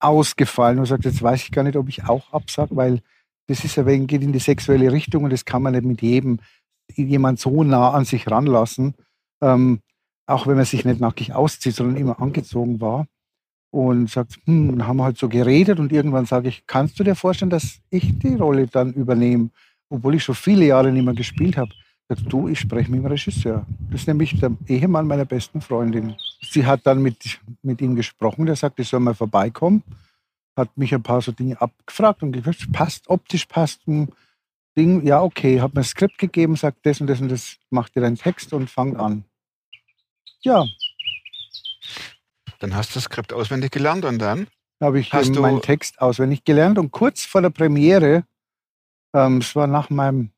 ausgefallen 0.00 0.78
und 0.78 0.86
sagt, 0.86 1.06
jetzt 1.06 1.22
weiß 1.22 1.44
ich 1.44 1.50
gar 1.50 1.62
nicht, 1.62 1.76
ob 1.76 1.88
ich 1.88 2.04
auch 2.04 2.30
absage, 2.32 2.76
weil 2.76 3.00
das 3.46 3.64
ist 3.64 3.76
ja 3.76 3.86
wegen, 3.86 4.06
geht 4.06 4.22
in 4.22 4.32
die 4.32 4.38
sexuelle 4.38 4.92
Richtung 4.92 5.24
und 5.24 5.32
das 5.32 5.46
kann 5.46 5.62
man 5.62 5.72
nicht 5.72 5.84
mit 5.84 6.02
jedem 6.02 6.40
jemand 6.94 7.40
so 7.40 7.64
nah 7.64 7.92
an 7.92 8.04
sich 8.04 8.30
ranlassen, 8.30 8.94
ähm, 9.40 9.80
auch 10.26 10.46
wenn 10.46 10.56
man 10.56 10.66
sich 10.66 10.84
nicht 10.84 11.00
nackig 11.00 11.32
auszieht, 11.32 11.74
sondern 11.74 11.96
immer 11.96 12.20
angezogen 12.20 12.80
war 12.80 13.06
und 13.70 14.10
sagt, 14.10 14.38
hm, 14.44 14.68
dann 14.70 14.86
haben 14.86 14.98
wir 14.98 15.04
halt 15.04 15.18
so 15.18 15.28
geredet 15.28 15.78
und 15.80 15.92
irgendwann 15.92 16.26
sage 16.26 16.48
ich, 16.48 16.66
kannst 16.66 16.98
du 16.98 17.04
dir 17.04 17.14
vorstellen, 17.14 17.50
dass 17.50 17.80
ich 17.90 18.18
die 18.18 18.34
Rolle 18.34 18.66
dann 18.66 18.92
übernehme, 18.92 19.50
obwohl 19.88 20.16
ich 20.16 20.24
schon 20.24 20.34
viele 20.34 20.66
Jahre 20.66 20.92
nicht 20.92 21.04
mehr 21.04 21.14
gespielt 21.14 21.56
habe. 21.56 21.70
Sagt 22.08 22.30
du, 22.32 22.48
ich 22.48 22.60
spreche 22.60 22.90
mit 22.90 23.00
dem 23.00 23.06
Regisseur. 23.06 23.66
Das 23.90 24.02
ist 24.02 24.06
nämlich 24.08 24.38
der 24.38 24.56
Ehemann 24.66 25.06
meiner 25.06 25.24
besten 25.24 25.60
Freundin. 25.60 26.16
Sie 26.42 26.66
hat 26.66 26.86
dann 26.86 27.00
mit, 27.02 27.40
mit 27.62 27.80
ihm 27.80 27.96
gesprochen, 27.96 28.46
der 28.46 28.56
sagt, 28.56 28.78
ich 28.78 28.88
soll 28.88 29.00
mal 29.00 29.14
vorbeikommen, 29.14 29.82
hat 30.56 30.76
mich 30.76 30.94
ein 30.94 31.02
paar 31.02 31.22
so 31.22 31.32
Dinge 31.32 31.60
abgefragt 31.60 32.22
und 32.22 32.32
gesagt, 32.32 32.70
passt, 32.72 33.08
optisch 33.08 33.46
passt 33.46 33.86
ein 33.88 34.12
Ding, 34.76 35.06
ja 35.06 35.22
okay, 35.22 35.60
hat 35.60 35.74
mir 35.74 35.80
ein 35.80 35.84
Skript 35.84 36.18
gegeben, 36.18 36.56
sagt 36.56 36.84
das 36.84 37.00
und 37.00 37.06
das 37.06 37.20
und 37.20 37.30
das, 37.30 37.56
macht 37.70 37.94
dir 37.96 38.00
deinen 38.00 38.16
Text 38.16 38.52
und 38.52 38.68
fangt 38.68 38.98
an. 38.98 39.24
Ja, 40.42 40.66
Dann 42.58 42.74
hast 42.74 42.90
du 42.90 42.94
das 42.94 43.04
Skript 43.04 43.32
auswendig 43.32 43.70
gelernt 43.70 44.04
und 44.04 44.18
dann? 44.18 44.46
habe 44.80 45.00
ich 45.00 45.12
Hast 45.12 45.34
meinen 45.36 45.62
Text 45.62 46.00
auswendig 46.00 46.44
gelernt 46.44 46.78
und 46.78 46.90
kurz 46.90 47.24
vor 47.24 47.40
der 47.40 47.50
Premiere, 47.50 48.24
ähm, 49.14 49.38
es 49.38 49.56
war 49.56 49.66
nach 49.66 49.90
meinem 49.90 50.30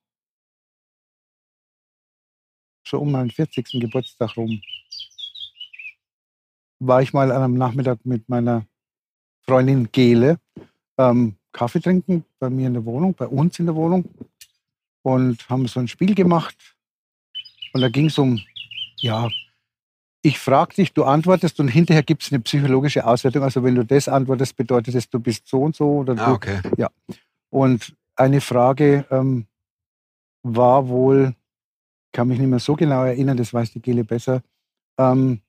so 2.87 2.99
um 3.01 3.13
meinen 3.13 3.31
40. 3.31 3.81
Geburtstag 3.81 4.37
rum, 4.37 4.61
war 6.79 7.03
ich 7.03 7.13
mal 7.13 7.33
an 7.33 7.43
einem 7.43 7.55
Nachmittag 7.55 8.05
mit 8.05 8.29
meiner 8.29 8.67
Freundin 9.43 9.91
Gele 9.93 10.39
ähm, 10.99 11.37
Kaffee 11.53 11.81
trinken 11.81 12.25
bei 12.39 12.51
mir 12.51 12.67
in 12.67 12.75
der 12.75 12.85
Wohnung, 12.85 13.15
bei 13.15 13.27
uns 13.27 13.59
in 13.59 13.67
der 13.67 13.75
Wohnung 13.75 14.05
und 15.03 15.49
haben 15.49 15.67
so 15.67 15.81
ein 15.81 15.89
Spiel 15.89 16.15
gemacht 16.15 16.57
und 17.73 17.81
da 17.81 17.89
ging 17.89 18.07
es 18.07 18.19
um, 18.19 18.41
ja, 18.97 19.29
ich 20.23 20.39
frage 20.39 20.75
dich, 20.75 20.93
du 20.93 21.05
antwortest 21.05 21.61
und 21.61 21.69
hinterher 21.69 22.03
gibt 22.03 22.23
es 22.25 22.33
eine 22.33 22.41
psychologische 22.41 23.07
Auswertung. 23.07 23.45
Also 23.45 23.63
wenn 23.63 23.77
du 23.77 23.85
das 23.85 24.09
antwortest, 24.09 24.57
bedeutet 24.57 24.95
es, 24.97 25.09
du 25.09 25.21
bist 25.21 25.47
so 25.47 25.63
und 25.63 25.77
so 25.77 25.99
oder 25.99 26.17
du 26.17 26.23
Ah, 26.23 26.33
okay. 26.33 26.61
und 27.51 27.95
eine 28.17 28.41
Frage 28.41 29.07
ähm, 29.11 29.47
war 30.43 30.89
wohl, 30.89 31.35
kann 32.17 32.29
mich 32.29 32.39
nicht 32.39 32.49
mehr 32.49 32.59
so 32.59 32.75
genau 32.75 33.05
erinnern, 33.05 33.37
das 33.37 33.53
weiß 33.53 33.73
die 33.73 33.83
Gele 33.83 34.03
besser, 34.03 34.43
ähm, 34.99 35.43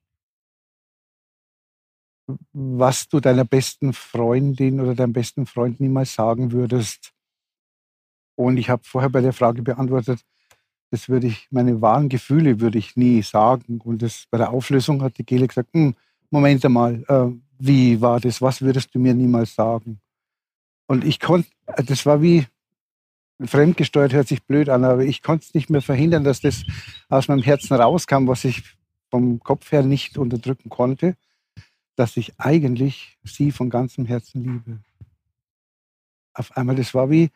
was 2.52 3.08
du 3.08 3.20
deiner 3.20 3.46
besten 3.46 3.94
Freundin 3.94 4.78
oder 4.78 4.94
deinem 4.94 5.14
besten 5.14 5.46
Freund 5.46 5.80
niemals 5.80 6.12
sagen 6.12 6.52
würdest. 6.52 7.14
Und 8.36 8.58
ich 8.58 8.68
habe 8.68 8.82
vorher 8.84 9.08
bei 9.08 9.22
der 9.22 9.32
Frage 9.32 9.62
beantwortet, 9.62 10.20
das 10.90 11.08
würde 11.08 11.28
ich, 11.28 11.48
meine 11.50 11.80
wahren 11.80 12.10
Gefühle 12.10 12.60
würde 12.60 12.76
ich 12.76 12.96
nie 12.96 13.22
sagen. 13.22 13.80
Und 13.80 14.02
das, 14.02 14.26
bei 14.30 14.36
der 14.36 14.50
Auflösung 14.50 15.02
hat 15.02 15.16
die 15.16 15.24
Gele 15.24 15.48
gesagt, 15.48 15.70
hm, 15.72 15.94
Moment 16.30 16.62
einmal, 16.66 17.02
äh, 17.08 17.32
wie 17.58 17.98
war 18.02 18.20
das? 18.20 18.42
Was 18.42 18.60
würdest 18.60 18.94
du 18.94 18.98
mir 18.98 19.14
niemals 19.14 19.54
sagen? 19.54 20.00
Und 20.86 21.02
ich 21.02 21.18
konnte, 21.18 21.48
das 21.86 22.04
war 22.04 22.20
wie 22.20 22.46
fremdgesteuert, 23.44 24.12
hört 24.12 24.28
sich 24.28 24.42
blöd 24.44 24.68
an, 24.68 24.84
aber 24.84 25.04
ich 25.04 25.22
konnte 25.22 25.46
es 25.46 25.54
nicht 25.54 25.70
mehr 25.70 25.82
verhindern, 25.82 26.24
dass 26.24 26.40
das 26.40 26.64
aus 27.08 27.28
meinem 27.28 27.42
Herzen 27.42 27.74
rauskam, 27.74 28.26
was 28.26 28.44
ich 28.44 28.62
vom 29.10 29.40
Kopf 29.40 29.72
her 29.72 29.82
nicht 29.82 30.18
unterdrücken 30.18 30.68
konnte, 30.68 31.16
dass 31.96 32.16
ich 32.16 32.38
eigentlich 32.38 33.18
sie 33.24 33.52
von 33.52 33.70
ganzem 33.70 34.06
Herzen 34.06 34.42
liebe. 34.42 34.80
Auf 36.34 36.56
einmal, 36.56 36.76
das 36.76 36.94
war 36.94 37.10
wie, 37.10 37.30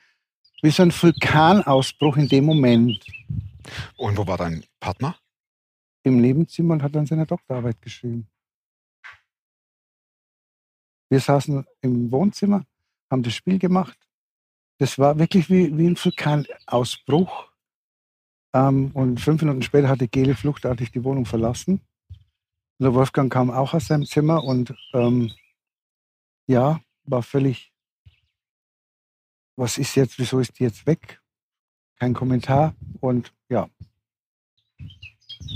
wie 0.62 0.70
so 0.70 0.82
ein 0.82 0.92
Vulkanausbruch 0.92 2.16
in 2.16 2.28
dem 2.28 2.44
Moment 2.44 3.04
Und 3.96 4.16
wo 4.16 4.26
war 4.26 4.38
dein 4.38 4.64
Partner? 4.80 5.16
im 6.02 6.20
Nebenzimmer 6.20 6.74
und 6.74 6.82
hat 6.82 6.94
dann 6.94 7.06
seine 7.06 7.26
Doktorarbeit 7.26 7.80
geschrieben. 7.80 8.28
Wir 11.08 11.20
saßen 11.20 11.64
im 11.80 12.10
Wohnzimmer, 12.10 12.64
haben 13.10 13.22
das 13.22 13.34
Spiel 13.34 13.58
gemacht. 13.58 13.98
Das 14.82 14.98
war 14.98 15.16
wirklich 15.16 15.48
wie, 15.48 15.78
wie 15.78 15.86
ein 15.86 15.96
Vulkanausbruch. 15.96 17.52
Ähm, 18.52 18.90
und 18.94 19.20
fünf 19.20 19.40
Minuten 19.40 19.62
später 19.62 19.88
hatte 19.88 20.08
Gele 20.08 20.34
fluchtartig 20.34 20.90
die 20.90 21.04
Wohnung 21.04 21.24
verlassen. 21.24 21.82
Und 22.08 22.84
der 22.86 22.92
Wolfgang 22.92 23.32
kam 23.32 23.52
auch 23.52 23.74
aus 23.74 23.86
seinem 23.86 24.06
Zimmer 24.06 24.42
und 24.42 24.74
ähm, 24.92 25.30
ja, 26.48 26.80
war 27.04 27.22
völlig, 27.22 27.72
was 29.54 29.78
ist 29.78 29.94
jetzt, 29.94 30.18
wieso 30.18 30.40
ist 30.40 30.58
die 30.58 30.64
jetzt 30.64 30.84
weg? 30.84 31.20
Kein 32.00 32.12
Kommentar 32.12 32.74
und 32.98 33.32
ja. 33.48 33.68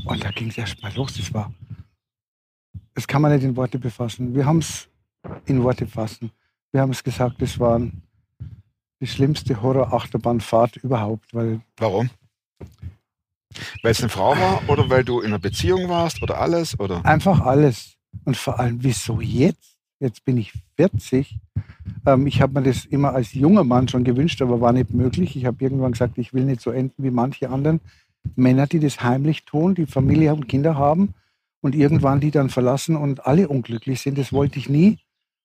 Und 0.05 0.23
da 0.23 0.31
ging 0.31 0.51
es 0.51 0.59
erst 0.59 0.81
mal 0.85 0.95
los. 0.95 1.17
Das 1.17 1.35
war, 1.35 1.53
das 2.95 3.09
kann 3.09 3.23
man 3.23 3.33
nicht 3.33 3.43
in 3.43 3.57
Worte 3.57 3.81
befassen. 3.81 4.37
Wir 4.37 4.47
haben 4.47 4.59
es 4.59 4.89
in 5.47 5.65
Worte 5.65 5.89
fassen. 5.89 6.31
Wir 6.71 6.81
haben 6.81 6.93
es 6.93 7.03
gesagt, 7.03 7.43
das 7.43 7.59
war 7.59 7.81
die 9.01 9.07
schlimmste 9.07 9.63
Horror-Achterbahnfahrt 9.63 10.77
überhaupt. 10.77 11.35
Weil 11.35 11.61
Warum? 11.77 12.11
Weil 13.83 13.93
es 13.93 14.01
eine 14.01 14.09
Frau 14.09 14.37
war 14.37 14.63
oder 14.69 14.89
weil 14.91 15.05
du 15.05 15.21
in 15.21 15.29
einer 15.29 15.39
Beziehung 15.39 15.89
warst 15.89 16.23
oder 16.23 16.41
alles? 16.41 16.79
Oder? 16.79 17.05
Einfach 17.05 17.41
alles. 17.41 17.97
Und 18.25 18.37
vor 18.37 18.59
allem, 18.59 18.83
wieso 18.83 19.21
jetzt? 19.21 19.77
Jetzt 19.99 20.25
bin 20.25 20.37
ich 20.37 20.53
40. 20.77 21.39
Ähm, 22.05 22.27
ich 22.27 22.43
habe 22.43 22.55
mir 22.55 22.63
das 22.63 22.85
immer 22.85 23.15
als 23.15 23.33
junger 23.33 23.65
Mann 23.65 23.89
schon 23.89 24.05
gewünscht, 24.05 24.43
aber 24.43 24.61
war 24.61 24.73
nicht 24.73 24.93
möglich. 24.93 25.37
Ich 25.37 25.47
habe 25.47 25.63
irgendwann 25.63 25.93
gesagt, 25.93 26.19
ich 26.19 26.35
will 26.35 26.45
nicht 26.45 26.61
so 26.61 26.71
enden 26.71 27.03
wie 27.03 27.11
manche 27.11 27.49
anderen 27.49 27.81
Männer, 28.35 28.67
die 28.67 28.81
das 28.81 29.03
heimlich 29.03 29.45
tun, 29.45 29.75
die 29.75 29.87
Familie 29.87 30.35
und 30.35 30.49
Kinder 30.49 30.77
haben 30.77 31.15
und 31.63 31.75
irgendwann 31.75 32.21
die 32.21 32.31
dann 32.31 32.51
verlassen 32.51 32.97
und 32.97 33.27
alle 33.27 33.49
unglücklich 33.49 34.01
sind. 34.01 34.19
Das 34.19 34.33
wollte 34.33 34.59
ich 34.59 34.69
nie. 34.69 34.99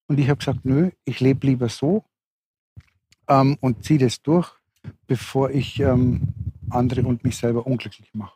Und 0.08 0.20
ich 0.20 0.28
habe 0.28 0.40
gesagt, 0.40 0.66
nö, 0.66 0.92
ich 1.06 1.22
lebe 1.22 1.48
lieber 1.48 1.70
so 1.70 2.04
ähm, 3.28 3.58
und 3.62 3.84
ziehe 3.84 4.00
das 4.00 4.22
durch, 4.22 4.52
bevor 5.08 5.50
ich 5.50 5.80
ähm, 5.80 6.34
andere 6.70 7.04
und 7.04 7.24
mich 7.24 7.38
selber 7.38 7.66
unglücklich 7.66 8.10
mache. 8.14 8.36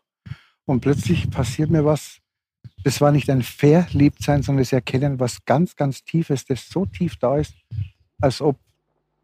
Und 0.65 0.81
plötzlich 0.81 1.29
passiert 1.29 1.69
mir 1.69 1.85
was. 1.85 2.19
Das 2.83 3.01
war 3.01 3.11
nicht 3.11 3.29
ein 3.29 3.41
Verliebtsein, 3.41 4.43
sondern 4.43 4.63
das 4.63 4.73
Erkennen, 4.73 5.19
was 5.19 5.45
ganz, 5.45 5.75
ganz 5.75 6.03
Tiefes, 6.03 6.45
das 6.45 6.69
so 6.69 6.85
tief 6.85 7.17
da 7.17 7.37
ist, 7.37 7.55
als 8.21 8.41
ob 8.41 8.57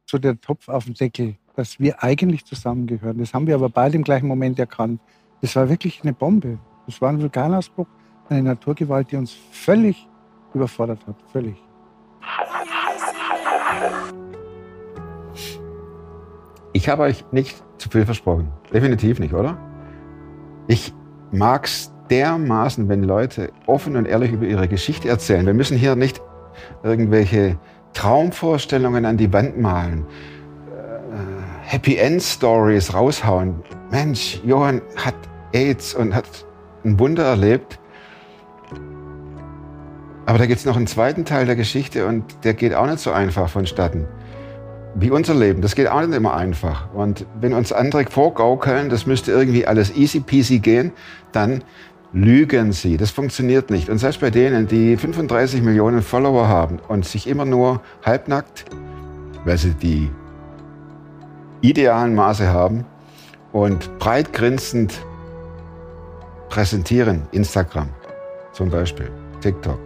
so 0.06 0.18
der 0.18 0.40
Topf 0.40 0.68
auf 0.68 0.86
dem 0.86 0.94
Deckel, 0.94 1.38
dass 1.56 1.80
wir 1.80 2.04
eigentlich 2.04 2.46
zusammengehören. 2.46 3.18
Das 3.18 3.34
haben 3.34 3.48
wir 3.48 3.56
aber 3.56 3.70
beide 3.70 3.96
im 3.96 4.04
gleichen 4.04 4.28
Moment 4.28 4.60
erkannt. 4.60 5.02
Das 5.42 5.56
war 5.56 5.70
wirklich 5.70 6.02
eine 6.04 6.14
Bombe. 6.14 6.60
Das 6.86 7.02
war 7.02 7.10
ein 7.10 7.22
Vulkanausbruch, 7.22 7.88
eine 8.30 8.44
Naturgewalt, 8.44 9.12
die 9.12 9.16
uns 9.16 9.36
völlig 9.52 10.08
überfordert 10.54 11.06
hat. 11.08 11.16
Völlig. 11.32 11.56
Ich 16.82 16.90
habe 16.90 17.04
euch 17.04 17.24
nicht 17.32 17.62
zu 17.78 17.90
viel 17.90 18.06
versprochen. 18.06 18.52
Definitiv 18.74 19.20
nicht, 19.20 19.36
oder? 19.36 19.56
Ich 20.68 20.92
mag's 21.32 21.94
dermaßen, 22.10 22.90
wenn 22.90 23.04
Leute 23.04 23.52
offen 23.68 23.96
und 23.96 24.08
ehrlich 24.08 24.32
über 24.32 24.48
ihre 24.48 24.68
Geschichte 24.68 25.08
erzählen. 25.08 25.46
Wir 25.46 25.54
müssen 25.54 25.78
hier 25.78 25.96
nicht 25.96 26.24
irgendwelche 26.82 27.60
Traumvorstellungen 27.94 29.06
an 29.06 29.16
die 29.16 29.32
Wand 29.32 29.60
malen, 29.62 30.08
äh, 30.72 31.70
Happy 31.70 31.98
End 31.98 32.24
Stories 32.24 32.96
raushauen. 32.96 33.62
Mensch, 33.92 34.42
Johann 34.44 34.82
hat 34.96 35.14
AIDS 35.54 35.94
und 35.94 36.16
hat 36.16 36.26
ein 36.84 36.98
Wunder 36.98 37.26
erlebt. 37.26 37.78
Aber 40.26 40.40
da 40.40 40.48
gibt 40.48 40.58
es 40.58 40.66
noch 40.66 40.78
einen 40.78 40.88
zweiten 40.88 41.26
Teil 41.26 41.46
der 41.46 41.56
Geschichte 41.56 42.08
und 42.08 42.44
der 42.44 42.56
geht 42.56 42.74
auch 42.74 42.88
nicht 42.88 43.02
so 43.02 43.12
einfach 43.12 43.50
vonstatten. 43.50 44.08
Wie 44.94 45.10
unser 45.10 45.34
Leben, 45.36 45.62
das 45.62 45.76
geht 45.76 45.90
auch 45.90 46.02
nicht 46.02 46.16
immer 46.16 46.36
einfach. 46.36 46.94
Und 46.94 47.26
wenn 47.40 47.54
uns 47.54 47.72
andere 47.72 48.06
vorgaukeln, 48.10 48.90
das 48.90 49.06
müsste 49.06 49.32
irgendwie 49.32 49.66
alles 49.66 49.96
easy 49.96 50.20
peasy 50.20 50.60
gehen, 50.60 50.92
dann 51.32 51.64
lügen 52.14 52.74
sie. 52.74 52.98
Das 52.98 53.12
funktioniert 53.12 53.70
nicht. 53.70 53.90
Und 53.90 54.00
selbst 54.00 54.20
bei 54.20 54.30
denen, 54.30 54.68
die 54.68 54.98
35 54.98 55.62
Millionen 55.62 56.02
Follower 56.02 56.48
haben 56.48 56.80
und 56.88 57.06
sich 57.06 57.28
immer 57.28 57.46
nur 57.46 57.82
halbnackt, 58.06 58.66
weil 59.46 59.58
sie 59.58 59.74
die 59.74 60.12
idealen 61.62 62.14
Maße 62.14 62.50
haben 62.50 62.86
und 63.54 63.98
breit 64.00 64.34
grinsend 64.34 64.94
präsentieren, 66.50 67.24
Instagram 67.32 67.88
zum 68.52 68.70
Beispiel, 68.70 69.10
TikTok. 69.40 69.80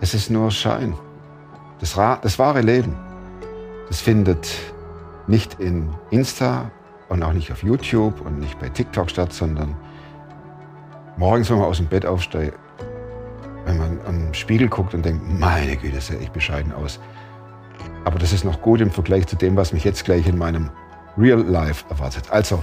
Es 0.00 0.14
ist 0.14 0.30
nur 0.30 0.50
Schein. 0.50 0.94
Das, 1.80 1.98
das 2.22 2.38
wahre 2.38 2.62
Leben, 2.62 2.94
das 3.90 4.00
findet 4.00 4.56
nicht 5.26 5.58
in 5.58 5.90
Insta 6.10 6.70
und 7.08 7.24
auch 7.24 7.32
nicht 7.32 7.50
auf 7.50 7.64
YouTube 7.64 8.20
und 8.24 8.38
nicht 8.38 8.58
bei 8.60 8.68
TikTok 8.68 9.10
statt, 9.10 9.32
sondern 9.32 9.76
morgens, 11.16 11.50
wenn 11.50 11.58
man 11.58 11.66
aus 11.66 11.78
dem 11.78 11.88
Bett 11.88 12.06
aufsteigt, 12.06 12.56
wenn 13.64 13.78
man 13.78 14.00
am 14.06 14.32
Spiegel 14.32 14.68
guckt 14.68 14.94
und 14.94 15.04
denkt, 15.04 15.22
meine 15.28 15.76
Güte, 15.76 16.00
sehe 16.00 16.18
ich 16.18 16.30
bescheiden 16.30 16.72
aus. 16.72 17.00
Aber 18.04 18.20
das 18.20 18.32
ist 18.32 18.44
noch 18.44 18.62
gut 18.62 18.80
im 18.80 18.92
Vergleich 18.92 19.26
zu 19.26 19.34
dem, 19.34 19.56
was 19.56 19.72
mich 19.72 19.82
jetzt 19.82 20.04
gleich 20.04 20.26
in 20.28 20.38
meinem 20.38 20.70
Real 21.18 21.40
Life 21.40 21.84
erwartet. 21.90 22.30
Also, 22.30 22.62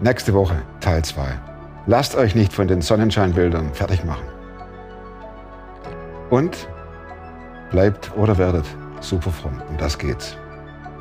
nächste 0.00 0.32
Woche 0.32 0.56
Teil 0.80 1.04
2. 1.04 1.22
Lasst 1.86 2.16
euch 2.16 2.34
nicht 2.34 2.54
von 2.54 2.66
den 2.66 2.80
Sonnenscheinbildern 2.80 3.74
fertig 3.74 4.06
machen. 4.06 4.24
Und 6.30 6.66
bleibt 7.70 8.10
oder 8.16 8.38
werdet 8.38 8.64
super 9.04 9.30
Fronten. 9.30 9.76
Das 9.78 9.98
geht's. 9.98 10.36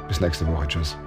Bis 0.08 0.20
nächste 0.20 0.46
Woche. 0.48 0.68
Tschüss. 0.68 0.98